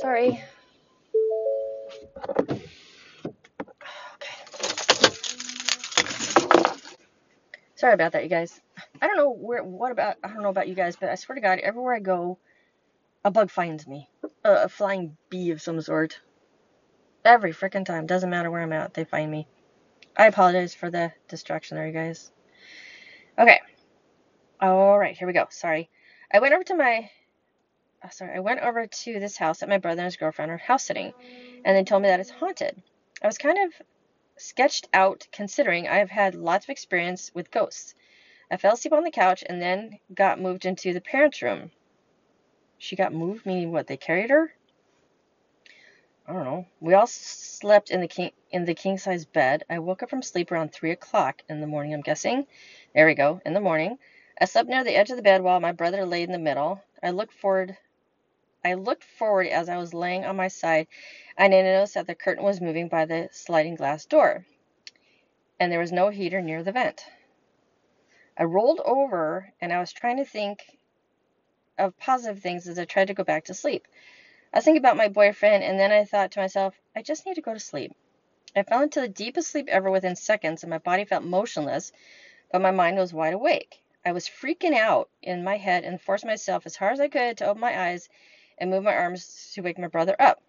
Sorry. 0.00 0.42
Sorry 7.76 7.94
about 7.94 8.12
that, 8.12 8.22
you 8.22 8.30
guys. 8.30 8.60
I 9.02 9.06
don't 9.06 9.16
know 9.16 9.30
where. 9.30 9.62
What 9.64 9.92
about? 9.92 10.16
I 10.24 10.28
don't 10.28 10.42
know 10.42 10.48
about 10.50 10.68
you 10.68 10.74
guys, 10.74 10.96
but 10.96 11.10
I 11.10 11.16
swear 11.16 11.34
to 11.34 11.42
God, 11.42 11.58
everywhere 11.58 11.94
I 11.94 12.00
go, 12.00 12.38
a 13.24 13.30
bug 13.30 13.50
finds 13.50 13.86
me. 13.86 14.08
Uh, 14.44 14.60
a 14.64 14.68
flying 14.68 15.16
bee 15.30 15.52
of 15.52 15.62
some 15.62 15.80
sort. 15.80 16.20
Every 17.24 17.52
freaking 17.52 17.86
time. 17.86 18.04
Doesn't 18.04 18.28
matter 18.28 18.50
where 18.50 18.60
I'm 18.60 18.74
at, 18.74 18.92
they 18.92 19.04
find 19.04 19.30
me. 19.30 19.48
I 20.16 20.26
apologize 20.26 20.74
for 20.74 20.90
the 20.90 21.12
distraction 21.28 21.76
there, 21.76 21.86
you 21.86 21.92
guys. 21.94 22.30
Okay. 23.38 23.60
All 24.60 24.98
right, 24.98 25.16
here 25.16 25.26
we 25.26 25.32
go. 25.32 25.46
Sorry. 25.48 25.88
I 26.32 26.40
went 26.40 26.52
over 26.52 26.64
to 26.64 26.76
my. 26.76 27.10
Oh, 28.04 28.08
sorry, 28.10 28.36
I 28.36 28.40
went 28.40 28.60
over 28.60 28.86
to 28.86 29.18
this 29.18 29.38
house 29.38 29.60
that 29.60 29.68
my 29.70 29.78
brother 29.78 30.02
and 30.02 30.06
his 30.06 30.16
girlfriend 30.16 30.50
are 30.50 30.58
house 30.58 30.84
sitting, 30.84 31.14
and 31.64 31.74
they 31.74 31.84
told 31.84 32.02
me 32.02 32.08
that 32.08 32.20
it's 32.20 32.28
haunted. 32.28 32.82
I 33.22 33.26
was 33.26 33.38
kind 33.38 33.56
of 33.64 33.72
sketched 34.36 34.88
out 34.92 35.26
considering 35.32 35.88
I've 35.88 36.10
had 36.10 36.34
lots 36.34 36.66
of 36.66 36.70
experience 36.70 37.30
with 37.34 37.50
ghosts. 37.50 37.94
I 38.50 38.58
fell 38.58 38.74
asleep 38.74 38.92
on 38.92 39.04
the 39.04 39.10
couch 39.10 39.42
and 39.48 39.62
then 39.62 39.98
got 40.14 40.38
moved 40.38 40.66
into 40.66 40.92
the 40.92 41.00
parents' 41.00 41.40
room. 41.40 41.70
She 42.78 42.96
got 42.96 43.12
moved, 43.12 43.46
meaning 43.46 43.72
what? 43.72 43.86
They 43.86 43.96
carried 43.96 44.30
her? 44.30 44.52
I 46.26 46.32
don't 46.32 46.44
know. 46.44 46.66
We 46.80 46.94
all 46.94 47.06
slept 47.06 47.90
in 47.90 48.00
the 48.00 48.08
king 48.08 48.30
in 48.50 48.64
the 48.64 48.74
king 48.74 48.98
size 48.98 49.24
bed. 49.24 49.64
I 49.68 49.78
woke 49.78 50.02
up 50.02 50.10
from 50.10 50.22
sleep 50.22 50.50
around 50.50 50.72
three 50.72 50.90
o'clock 50.90 51.42
in 51.48 51.60
the 51.60 51.66
morning. 51.66 51.92
I'm 51.92 52.00
guessing. 52.00 52.46
There 52.94 53.06
we 53.06 53.14
go. 53.14 53.40
In 53.44 53.52
the 53.52 53.60
morning, 53.60 53.98
I 54.40 54.46
slept 54.46 54.68
near 54.68 54.84
the 54.84 54.96
edge 54.96 55.10
of 55.10 55.16
the 55.16 55.22
bed 55.22 55.42
while 55.42 55.60
my 55.60 55.72
brother 55.72 56.06
laid 56.06 56.28
in 56.28 56.32
the 56.32 56.38
middle. 56.38 56.82
I 57.02 57.10
looked 57.10 57.34
forward. 57.34 57.76
I 58.64 58.74
looked 58.74 59.04
forward 59.04 59.48
as 59.48 59.68
I 59.68 59.76
was 59.76 59.92
laying 59.92 60.24
on 60.24 60.36
my 60.36 60.48
side, 60.48 60.86
and 61.36 61.54
I 61.54 61.60
noticed 61.60 61.94
that 61.94 62.06
the 62.06 62.14
curtain 62.14 62.44
was 62.44 62.60
moving 62.60 62.88
by 62.88 63.04
the 63.04 63.28
sliding 63.30 63.74
glass 63.74 64.06
door, 64.06 64.46
and 65.60 65.70
there 65.70 65.80
was 65.80 65.92
no 65.92 66.08
heater 66.08 66.40
near 66.40 66.62
the 66.62 66.72
vent. 66.72 67.04
I 68.36 68.44
rolled 68.44 68.80
over 68.84 69.52
and 69.60 69.72
I 69.72 69.78
was 69.78 69.92
trying 69.92 70.16
to 70.16 70.24
think 70.24 70.78
of 71.78 71.98
positive 71.98 72.42
things 72.42 72.68
as 72.68 72.78
I 72.78 72.84
tried 72.84 73.08
to 73.08 73.14
go 73.14 73.24
back 73.24 73.44
to 73.46 73.54
sleep. 73.54 73.86
I 74.52 74.58
was 74.58 74.64
thinking 74.64 74.80
about 74.80 74.96
my 74.96 75.08
boyfriend, 75.08 75.64
and 75.64 75.78
then 75.78 75.90
I 75.90 76.04
thought 76.04 76.32
to 76.32 76.40
myself, 76.40 76.74
I 76.94 77.02
just 77.02 77.26
need 77.26 77.34
to 77.34 77.40
go 77.40 77.54
to 77.54 77.60
sleep. 77.60 77.92
I 78.56 78.62
fell 78.62 78.82
into 78.82 79.00
the 79.00 79.08
deepest 79.08 79.50
sleep 79.50 79.68
ever 79.68 79.90
within 79.90 80.14
seconds, 80.14 80.62
and 80.62 80.70
my 80.70 80.78
body 80.78 81.04
felt 81.04 81.24
motionless, 81.24 81.92
but 82.52 82.62
my 82.62 82.70
mind 82.70 82.96
was 82.96 83.12
wide 83.12 83.34
awake. 83.34 83.80
I 84.06 84.12
was 84.12 84.28
freaking 84.28 84.74
out 84.74 85.08
in 85.22 85.42
my 85.42 85.56
head 85.56 85.84
and 85.84 86.00
forced 86.00 86.24
myself 86.24 86.66
as 86.66 86.76
hard 86.76 86.92
as 86.92 87.00
I 87.00 87.08
could 87.08 87.38
to 87.38 87.46
open 87.46 87.60
my 87.60 87.88
eyes 87.88 88.08
and 88.58 88.70
move 88.70 88.84
my 88.84 88.94
arms 88.94 89.50
to 89.54 89.62
wake 89.62 89.78
my 89.78 89.88
brother 89.88 90.14
up. 90.18 90.42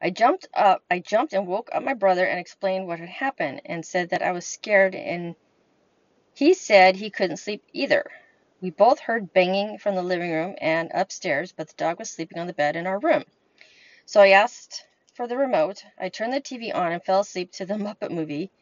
I 0.00 0.10
jumped 0.10 0.48
up, 0.52 0.82
I 0.90 0.98
jumped 0.98 1.34
and 1.34 1.46
woke 1.46 1.68
up 1.72 1.84
my 1.84 1.94
brother 1.94 2.26
and 2.26 2.40
explained 2.40 2.88
what 2.88 2.98
had 2.98 3.08
happened 3.08 3.62
and 3.64 3.86
said 3.86 4.10
that 4.10 4.22
I 4.22 4.32
was 4.32 4.44
scared 4.44 4.96
and 4.96 5.36
he 6.34 6.54
said 6.54 6.96
he 6.96 7.10
couldn't 7.10 7.36
sleep 7.36 7.62
either. 7.72 8.10
We 8.62 8.70
both 8.70 9.00
heard 9.00 9.32
banging 9.32 9.78
from 9.78 9.96
the 9.96 10.04
living 10.04 10.30
room 10.30 10.54
and 10.60 10.92
upstairs, 10.94 11.50
but 11.50 11.66
the 11.66 11.74
dog 11.74 11.98
was 11.98 12.10
sleeping 12.10 12.38
on 12.38 12.46
the 12.46 12.52
bed 12.52 12.76
in 12.76 12.86
our 12.86 13.00
room. 13.00 13.24
So 14.06 14.20
I 14.20 14.28
asked 14.28 14.86
for 15.14 15.26
the 15.26 15.36
remote. 15.36 15.84
I 15.98 16.08
turned 16.08 16.32
the 16.32 16.40
TV 16.40 16.72
on 16.72 16.92
and 16.92 17.02
fell 17.02 17.20
asleep 17.20 17.50
to 17.54 17.66
the 17.66 17.74
Muppet 17.86 18.12
movie. 18.12 18.52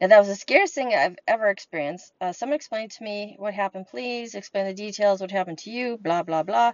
Now, 0.00 0.06
that 0.06 0.18
was 0.18 0.28
the 0.28 0.36
scariest 0.36 0.74
thing 0.74 0.94
I've 0.94 1.18
ever 1.28 1.48
experienced. 1.48 2.14
Uh, 2.18 2.32
someone 2.32 2.56
explain 2.56 2.88
to 2.88 3.04
me 3.04 3.36
what 3.38 3.52
happened, 3.52 3.88
please. 3.88 4.34
Explain 4.34 4.66
the 4.66 4.74
details, 4.74 5.20
what 5.20 5.30
happened 5.30 5.58
to 5.58 5.70
you, 5.70 5.98
blah, 5.98 6.22
blah, 6.22 6.42
blah. 6.42 6.72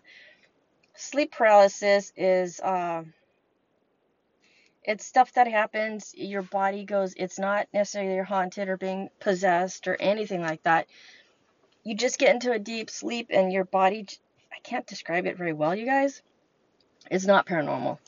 Sleep 0.95 1.33
paralysis 1.33 2.13
is. 2.17 2.61
Uh, 2.61 3.03
it's 4.85 5.05
stuff 5.05 5.33
that 5.35 5.47
happens. 5.47 6.13
Your 6.17 6.43
body 6.43 6.85
goes, 6.85 7.15
it's 7.17 7.39
not 7.39 7.69
necessarily 7.73 8.15
you're 8.15 8.25
haunted 8.25 8.69
or 8.69 8.77
being 8.77 9.11
possessed 9.21 9.87
or 9.87 9.97
anything 10.01 10.41
like 10.41 10.63
that 10.65 10.89
you 11.85 11.95
just 11.95 12.19
get 12.19 12.35
into 12.35 12.53
a 12.53 12.59
deep 12.59 12.91
sleep 12.91 13.29
and 13.31 13.53
your 13.53 13.65
body 13.65 14.07
I 14.53 14.61
can't 14.63 14.87
describe 14.87 15.27
it 15.27 15.37
very 15.37 15.53
well, 15.53 15.75
you 15.75 15.87
guys. 15.87 16.23
It's 17.11 17.27
not 17.27 17.47
paranormal. 17.47 17.99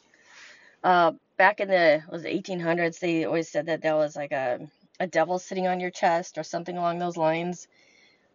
Uh, 0.83 1.13
back 1.37 1.61
in 1.61 1.69
the 1.69 2.03
was 2.11 2.23
the 2.23 2.29
1800s, 2.29 3.01
they 3.01 3.25
always 3.25 3.49
said 3.49 3.67
that 3.67 3.83
there 3.83 3.97
was 3.97 4.15
like 4.15 4.33
a 4.33 4.69
a 5.01 5.07
devil 5.07 5.39
sitting 5.39 5.67
on 5.67 5.81
your 5.81 5.91
chest 5.91 6.39
or 6.39 6.45
something 6.45 6.77
along 6.77 6.99
those 6.99 7.17
lines, 7.17 7.67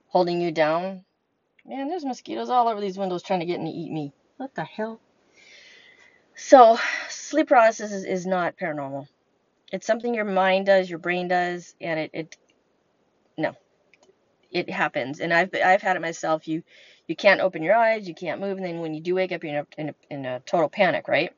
holding 0.07 0.41
you 0.41 0.51
down. 0.51 1.05
Man, 1.65 1.87
there's 1.87 2.03
mosquitoes 2.03 2.49
all 2.49 2.67
over 2.67 2.81
these 2.81 2.97
windows 2.97 3.23
trying 3.23 3.39
to 3.39 3.45
get 3.45 3.59
in 3.59 3.65
to 3.65 3.71
eat 3.71 3.91
me. 3.91 4.11
What 4.37 4.55
the 4.55 4.63
hell? 4.63 4.99
So, 6.35 6.77
sleep 7.09 7.47
paralysis 7.47 7.91
is, 7.91 8.05
is 8.05 8.25
not 8.25 8.57
paranormal. 8.57 9.07
It's 9.71 9.85
something 9.85 10.13
your 10.13 10.25
mind 10.25 10.65
does, 10.65 10.89
your 10.89 10.99
brain 10.99 11.27
does, 11.27 11.75
and 11.79 11.99
it, 11.99 12.11
it 12.13 12.37
no, 13.37 13.55
it 14.51 14.69
happens, 14.69 15.19
and 15.19 15.33
I've 15.33 15.49
I've 15.53 15.81
had 15.81 15.95
it 15.95 16.01
myself. 16.01 16.47
You 16.47 16.63
you 17.07 17.15
can't 17.15 17.41
open 17.41 17.63
your 17.63 17.75
eyes, 17.75 18.07
you 18.07 18.13
can't 18.13 18.41
move, 18.41 18.57
and 18.57 18.65
then 18.65 18.79
when 18.79 18.93
you 18.93 19.01
do 19.01 19.15
wake 19.15 19.31
up, 19.31 19.43
you're 19.43 19.53
in 19.53 19.59
a, 19.59 19.81
in 19.81 19.89
a, 19.89 19.95
in 20.09 20.25
a 20.25 20.39
total 20.41 20.69
panic, 20.69 21.07
right? 21.07 21.33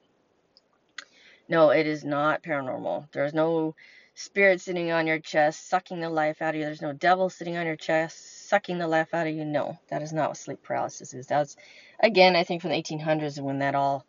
No, 1.48 1.70
it 1.70 1.88
is 1.88 2.04
not 2.04 2.44
paranormal. 2.44 3.12
There's 3.12 3.34
no 3.34 3.76
spirit 4.14 4.62
sitting 4.62 4.92
on 4.92 5.08
your 5.08 5.20
chest 5.20 5.70
sucking 5.70 6.00
the 6.00 6.10
life 6.10 6.42
out 6.42 6.56
of 6.56 6.60
you. 6.60 6.66
There's 6.66 6.82
no 6.82 6.94
devil 6.94 7.30
sitting 7.30 7.58
on 7.58 7.66
your 7.66 7.76
chest 7.76 8.48
sucking 8.50 8.78
the 8.78 8.88
life 8.88 9.14
out 9.14 9.28
of 9.28 9.34
you. 9.34 9.46
No, 9.46 9.78
that 9.90 10.02
is 10.02 10.14
not 10.14 10.30
what 10.30 10.38
sleep 10.38 10.62
paralysis 10.64 11.14
is. 11.14 11.28
That's 11.28 11.56
again, 12.00 12.36
I 12.36 12.44
think 12.44 12.62
from 12.62 12.72
the 12.72 12.82
1800s 12.82 13.42
when 13.42 13.60
that 13.60 13.76
all 13.76 14.06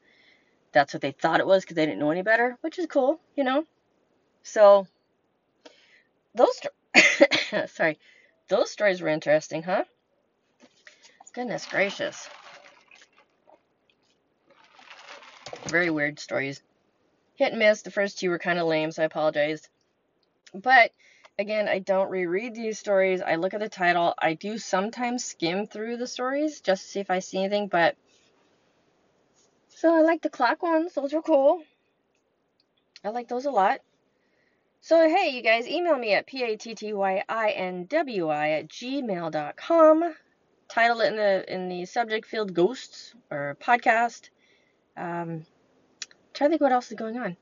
that's 0.73 0.95
what 0.95 1.03
they 1.03 1.13
thought 1.13 1.41
it 1.41 1.47
was 1.47 1.63
because 1.63 1.77
they 1.77 1.87
didn't 1.87 2.01
know 2.01 2.11
any 2.11 2.23
better, 2.23 2.57
which 2.61 2.79
is 2.79 2.87
cool, 2.87 3.21
you 3.37 3.45
know. 3.45 3.65
So 4.43 4.87
those 6.35 6.61
sorry 7.67 7.99
those 8.53 8.71
stories 8.71 9.01
were 9.01 9.09
interesting, 9.09 9.63
huh? 9.63 9.85
Goodness 11.33 11.65
gracious. 11.65 12.29
Very 15.69 15.89
weird 15.89 16.21
stories. 16.21 16.61
Hit 17.37 17.53
and 17.53 17.59
miss. 17.59 17.81
The 17.81 17.91
first 17.91 18.19
two 18.19 18.29
were 18.29 18.39
kind 18.39 18.59
of 18.59 18.67
lame, 18.67 18.93
so 18.93 19.03
I 19.03 19.07
apologize. 19.07 19.67
But 20.53 20.91
again, 21.39 21.67
I 21.67 21.79
don't 21.79 22.11
reread 22.11 22.55
these 22.55 22.79
stories. 22.79 23.23
I 23.23 23.37
look 23.37 23.55
at 23.55 23.61
the 23.61 23.71
title. 23.71 24.13
I 24.19 24.35
do 24.35 24.59
sometimes 24.59 25.25
skim 25.25 25.67
through 25.67 25.97
the 25.97 26.07
stories 26.07 26.61
just 26.61 26.83
to 26.83 26.89
see 26.89 27.01
if 27.01 27.11
I 27.11 27.21
see 27.21 27.39
anything, 27.39 27.69
but 27.69 27.97
so 29.71 29.97
I 29.97 30.03
like 30.03 30.21
the 30.21 30.29
clock 30.29 30.63
ones. 30.63 30.93
Those 30.93 31.15
were 31.15 31.23
cool. 31.23 31.63
I 33.03 33.09
like 33.09 33.29
those 33.29 33.47
a 33.47 33.51
lot. 33.51 33.81
So, 34.85 35.09
hey, 35.09 35.29
you 35.29 35.43
guys, 35.43 35.69
email 35.69 35.97
me 35.97 36.13
at 36.15 36.27
p-a-t-t-y-i-n-w-i 36.27 36.81
at 38.51 38.67
gmail.com. 38.67 40.15
Title 40.69 41.01
it 41.03 41.07
in 41.07 41.17
the 41.17 41.55
in 41.55 41.69
the 41.69 41.85
subject 41.85 42.27
field 42.27 42.53
ghosts 42.53 43.15
or 43.31 43.57
podcast. 43.63 44.31
Um, 44.97 45.47
try 46.35 46.49
to 46.49 46.51
think 46.51 46.61
what 46.61 46.73
else 46.73 46.91
is 46.91 46.97
going 46.99 47.17
on. 47.17 47.37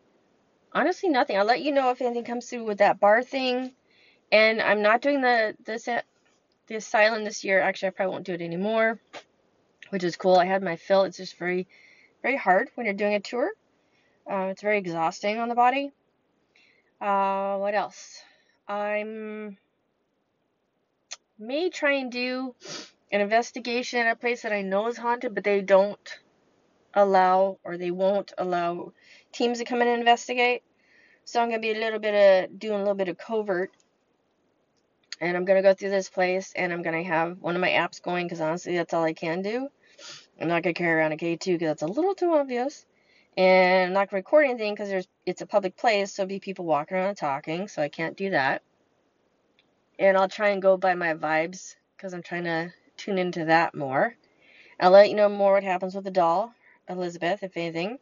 Honestly, 0.74 1.08
nothing. 1.08 1.38
I'll 1.38 1.46
let 1.46 1.62
you 1.62 1.72
know 1.72 1.88
if 1.90 2.02
anything 2.02 2.24
comes 2.24 2.44
through 2.46 2.64
with 2.64 2.76
that 2.78 3.00
bar 3.00 3.22
thing. 3.22 3.72
And 4.30 4.60
I'm 4.60 4.82
not 4.82 5.00
doing 5.00 5.22
the 5.22 5.56
the 5.64 6.04
the 6.66 6.74
asylum 6.74 7.24
this 7.24 7.42
year. 7.42 7.62
Actually, 7.62 7.88
I 7.88 7.92
probably 7.92 8.12
won't 8.12 8.26
do 8.26 8.34
it 8.34 8.42
anymore, 8.42 9.00
which 9.88 10.04
is 10.04 10.14
cool. 10.16 10.36
I 10.36 10.44
had 10.44 10.62
my 10.62 10.76
fill. 10.76 11.04
It's 11.04 11.16
just 11.16 11.38
very, 11.38 11.68
very 12.20 12.36
hard 12.36 12.68
when 12.74 12.84
you're 12.84 12.92
doing 12.92 13.14
a 13.14 13.20
tour. 13.20 13.50
Uh, 14.30 14.48
it's 14.50 14.60
very 14.60 14.76
exhausting 14.76 15.38
on 15.38 15.48
the 15.48 15.54
body. 15.54 15.90
Uh, 17.00 17.56
what 17.56 17.74
else? 17.74 18.22
I'm 18.68 19.56
may 21.38 21.70
try 21.70 21.92
and 21.92 22.12
do 22.12 22.54
an 23.10 23.22
investigation 23.22 24.00
at 24.00 24.12
a 24.12 24.16
place 24.16 24.42
that 24.42 24.52
I 24.52 24.60
know 24.60 24.86
is 24.88 24.98
haunted, 24.98 25.34
but 25.34 25.42
they 25.42 25.62
don't 25.62 26.18
allow 26.92 27.58
or 27.64 27.78
they 27.78 27.90
won't 27.90 28.32
allow 28.36 28.92
teams 29.32 29.58
to 29.58 29.64
come 29.64 29.80
in 29.80 29.88
and 29.88 30.00
investigate. 30.00 30.62
So 31.24 31.40
I'm 31.40 31.48
gonna 31.48 31.60
be 31.60 31.72
a 31.72 31.80
little 31.80 31.98
bit 31.98 32.50
of 32.50 32.58
doing 32.58 32.74
a 32.74 32.78
little 32.78 32.94
bit 32.94 33.08
of 33.08 33.16
covert, 33.16 33.70
and 35.20 35.36
I'm 35.36 35.46
gonna 35.46 35.62
go 35.62 35.72
through 35.72 35.90
this 35.90 36.10
place, 36.10 36.52
and 36.54 36.70
I'm 36.72 36.82
gonna 36.82 37.02
have 37.02 37.38
one 37.40 37.54
of 37.54 37.62
my 37.62 37.70
apps 37.70 38.02
going 38.02 38.26
because 38.26 38.42
honestly 38.42 38.76
that's 38.76 38.92
all 38.92 39.04
I 39.04 39.14
can 39.14 39.40
do. 39.40 39.68
I'm 40.38 40.48
not 40.48 40.62
gonna 40.62 40.74
carry 40.74 41.00
around 41.00 41.12
a 41.12 41.16
K2 41.16 41.54
because 41.54 41.68
that's 41.68 41.82
a 41.82 41.86
little 41.86 42.14
too 42.14 42.32
obvious 42.34 42.84
and 43.36 43.88
I'm 43.88 43.92
not 43.92 44.10
gonna 44.10 44.18
record 44.18 44.46
anything 44.46 44.74
because 44.74 44.88
there's 44.88 45.08
it's 45.26 45.42
a 45.42 45.46
public 45.46 45.76
place, 45.76 46.12
so 46.14 46.26
be 46.26 46.40
people 46.40 46.64
walking 46.64 46.96
around 46.96 47.08
and 47.08 47.16
talking, 47.16 47.68
so 47.68 47.82
I 47.82 47.88
can't 47.88 48.16
do 48.16 48.30
that. 48.30 48.62
And 49.98 50.16
I'll 50.16 50.28
try 50.28 50.48
and 50.48 50.62
go 50.62 50.76
by 50.76 50.94
my 50.94 51.14
vibes 51.14 51.76
because 51.96 52.14
I'm 52.14 52.22
trying 52.22 52.44
to 52.44 52.72
tune 52.96 53.18
into 53.18 53.46
that 53.46 53.74
more. 53.74 54.14
I'll 54.78 54.90
let 54.90 55.10
you 55.10 55.16
know 55.16 55.28
more 55.28 55.54
what 55.54 55.64
happens 55.64 55.94
with 55.94 56.04
the 56.04 56.10
doll, 56.10 56.54
Elizabeth, 56.88 57.42
if 57.42 57.56
anything. 57.56 57.98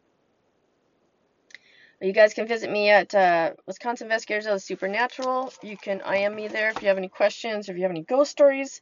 You 2.01 2.13
guys 2.13 2.33
can 2.33 2.47
visit 2.47 2.71
me 2.71 2.89
at 2.89 3.13
uh, 3.13 3.51
Wisconsin 3.67 4.05
Investigators 4.05 4.45
of 4.45 4.53
the 4.53 4.59
Supernatural. 4.61 5.51
You 5.61 5.75
can 5.75 5.99
IM 6.01 6.33
me 6.33 6.47
there 6.47 6.69
if 6.69 6.81
you 6.81 6.87
have 6.87 6.97
any 6.97 7.09
questions 7.09 7.67
or 7.67 7.73
if 7.73 7.77
you 7.77 7.83
have 7.83 7.91
any 7.91 8.03
ghost 8.03 8.31
stories. 8.31 8.79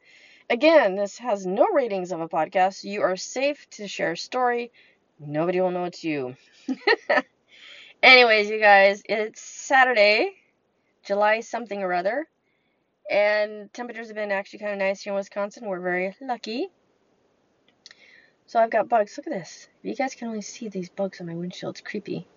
Again, 0.51 0.95
this 0.95 1.17
has 1.17 1.45
no 1.45 1.65
ratings 1.73 2.11
of 2.11 2.21
a 2.21 2.29
podcast. 2.29 2.83
You 2.83 3.01
are 3.01 3.17
safe 3.17 3.67
to 3.71 3.87
share 3.87 4.11
a 4.11 4.17
story 4.17 4.71
Nobody 5.19 5.61
will 5.61 5.71
know 5.71 5.85
it's 5.85 6.03
you. 6.03 6.35
Anyways, 8.03 8.49
you 8.49 8.59
guys, 8.59 9.01
it's 9.09 9.41
Saturday, 9.41 10.33
July 11.03 11.39
something 11.39 11.81
or 11.81 11.93
other, 11.93 12.27
and 13.09 13.73
temperatures 13.73 14.07
have 14.07 14.15
been 14.15 14.31
actually 14.31 14.59
kind 14.59 14.73
of 14.73 14.79
nice 14.79 15.01
here 15.01 15.13
in 15.13 15.17
Wisconsin. 15.17 15.65
We're 15.65 15.79
very 15.79 16.15
lucky. 16.21 16.69
So 18.45 18.59
I've 18.59 18.69
got 18.69 18.89
bugs. 18.89 19.17
Look 19.17 19.27
at 19.27 19.33
this. 19.33 19.67
You 19.81 19.95
guys 19.95 20.13
can 20.13 20.27
only 20.27 20.41
see 20.41 20.69
these 20.69 20.89
bugs 20.89 21.19
on 21.19 21.27
my 21.27 21.35
windshield. 21.35 21.75
It's 21.75 21.81
creepy. 21.81 22.27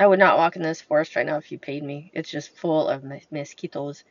I 0.00 0.06
would 0.06 0.18
not 0.18 0.36
walk 0.36 0.56
in 0.56 0.62
this 0.62 0.80
forest 0.80 1.14
right 1.14 1.24
now 1.24 1.36
if 1.36 1.52
you 1.52 1.58
paid 1.58 1.84
me. 1.84 2.10
It's 2.12 2.30
just 2.30 2.56
full 2.56 2.88
of 2.88 3.04
mosquitoes. 3.30 4.02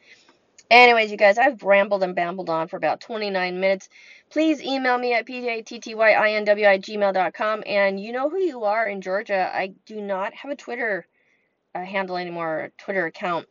Anyways, 0.71 1.11
you 1.11 1.17
guys, 1.17 1.37
I've 1.37 1.61
rambled 1.63 2.01
and 2.01 2.15
bambled 2.15 2.49
on 2.49 2.69
for 2.69 2.77
about 2.77 3.01
29 3.01 3.59
minutes. 3.59 3.89
Please 4.29 4.63
email 4.63 4.97
me 4.97 5.13
at 5.13 5.27
pattyinwi@gmail.com. 5.27 7.63
And 7.65 7.99
you 7.99 8.13
know 8.13 8.29
who 8.29 8.37
you 8.37 8.63
are 8.63 8.87
in 8.87 9.01
Georgia. 9.01 9.51
I 9.53 9.73
do 9.85 9.99
not 9.99 10.33
have 10.33 10.49
a 10.49 10.55
Twitter 10.55 11.05
uh, 11.75 11.83
handle 11.83 12.15
anymore, 12.15 12.71
Twitter 12.77 13.05
account. 13.05 13.49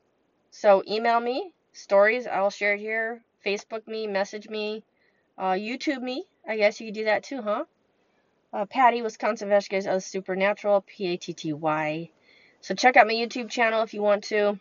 So 0.51 0.83
email 0.89 1.21
me 1.21 1.53
stories. 1.73 2.27
I'll 2.27 2.49
share 2.49 2.73
it 2.73 2.81
here. 2.81 3.21
Facebook 3.45 3.87
me, 3.87 4.07
message 4.07 4.49
me, 4.49 4.83
uh, 5.37 5.53
YouTube 5.53 6.01
me. 6.01 6.25
I 6.49 6.57
guess 6.57 6.81
you 6.81 6.87
could 6.87 6.95
do 6.95 7.05
that 7.05 7.23
too, 7.23 7.43
huh? 7.43 7.67
Uh, 8.51 8.65
Patty, 8.65 9.03
Wisconsin 9.03 9.49
Investigators 9.49 9.87
of 9.87 10.03
Supernatural, 10.03 10.81
P 10.87 11.09
A 11.09 11.19
T 11.19 11.35
T 11.35 11.53
Y. 11.53 12.09
So 12.63 12.75
check 12.75 12.97
out 12.97 13.07
my 13.07 13.13
YouTube 13.13 13.51
channel 13.51 13.83
if 13.83 13.93
you 13.93 14.01
want 14.01 14.25
to. 14.25 14.59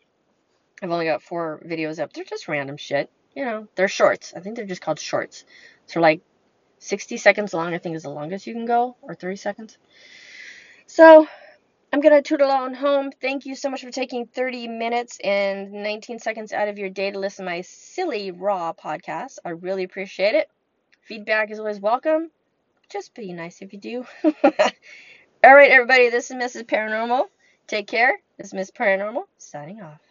I've 0.81 0.91
only 0.91 1.05
got 1.05 1.21
four 1.21 1.61
videos 1.65 1.99
up. 1.99 2.13
They're 2.13 2.23
just 2.23 2.47
random 2.47 2.77
shit. 2.77 3.11
You 3.35 3.45
know, 3.45 3.67
they're 3.75 3.87
shorts. 3.87 4.33
I 4.35 4.39
think 4.39 4.55
they're 4.55 4.65
just 4.65 4.81
called 4.81 4.99
shorts. 4.99 5.45
So 5.85 5.99
like 5.99 6.21
60 6.79 7.17
seconds 7.17 7.53
long, 7.53 7.73
I 7.73 7.77
think 7.77 7.95
is 7.95 8.03
the 8.03 8.09
longest 8.09 8.47
you 8.47 8.53
can 8.53 8.65
go, 8.65 8.95
or 9.01 9.15
30 9.15 9.35
seconds. 9.35 9.77
So 10.87 11.27
I'm 11.91 11.99
going 11.99 12.15
to 12.15 12.21
tootle 12.21 12.51
on 12.51 12.73
home. 12.73 13.11
Thank 13.21 13.45
you 13.45 13.55
so 13.55 13.69
much 13.69 13.83
for 13.83 13.91
taking 13.91 14.27
30 14.27 14.67
minutes 14.67 15.19
and 15.23 15.71
19 15.71 16.19
seconds 16.19 16.53
out 16.53 16.67
of 16.67 16.77
your 16.77 16.89
day 16.89 17.11
to 17.11 17.19
listen 17.19 17.45
to 17.45 17.51
my 17.51 17.61
silly, 17.61 18.31
raw 18.31 18.73
podcast. 18.73 19.39
I 19.43 19.49
really 19.49 19.83
appreciate 19.83 20.35
it. 20.35 20.49
Feedback 21.01 21.51
is 21.51 21.59
always 21.59 21.79
welcome. 21.79 22.31
Just 22.89 23.13
be 23.13 23.33
nice 23.33 23.61
if 23.61 23.73
you 23.73 23.79
do. 23.79 24.05
All 24.23 25.55
right, 25.55 25.71
everybody, 25.71 26.09
this 26.09 26.31
is 26.31 26.37
Mrs. 26.37 26.63
Paranormal. 26.63 27.25
Take 27.67 27.87
care. 27.87 28.19
This 28.37 28.47
is 28.47 28.53
Miss 28.53 28.71
Paranormal 28.71 29.23
signing 29.37 29.81
off. 29.81 30.08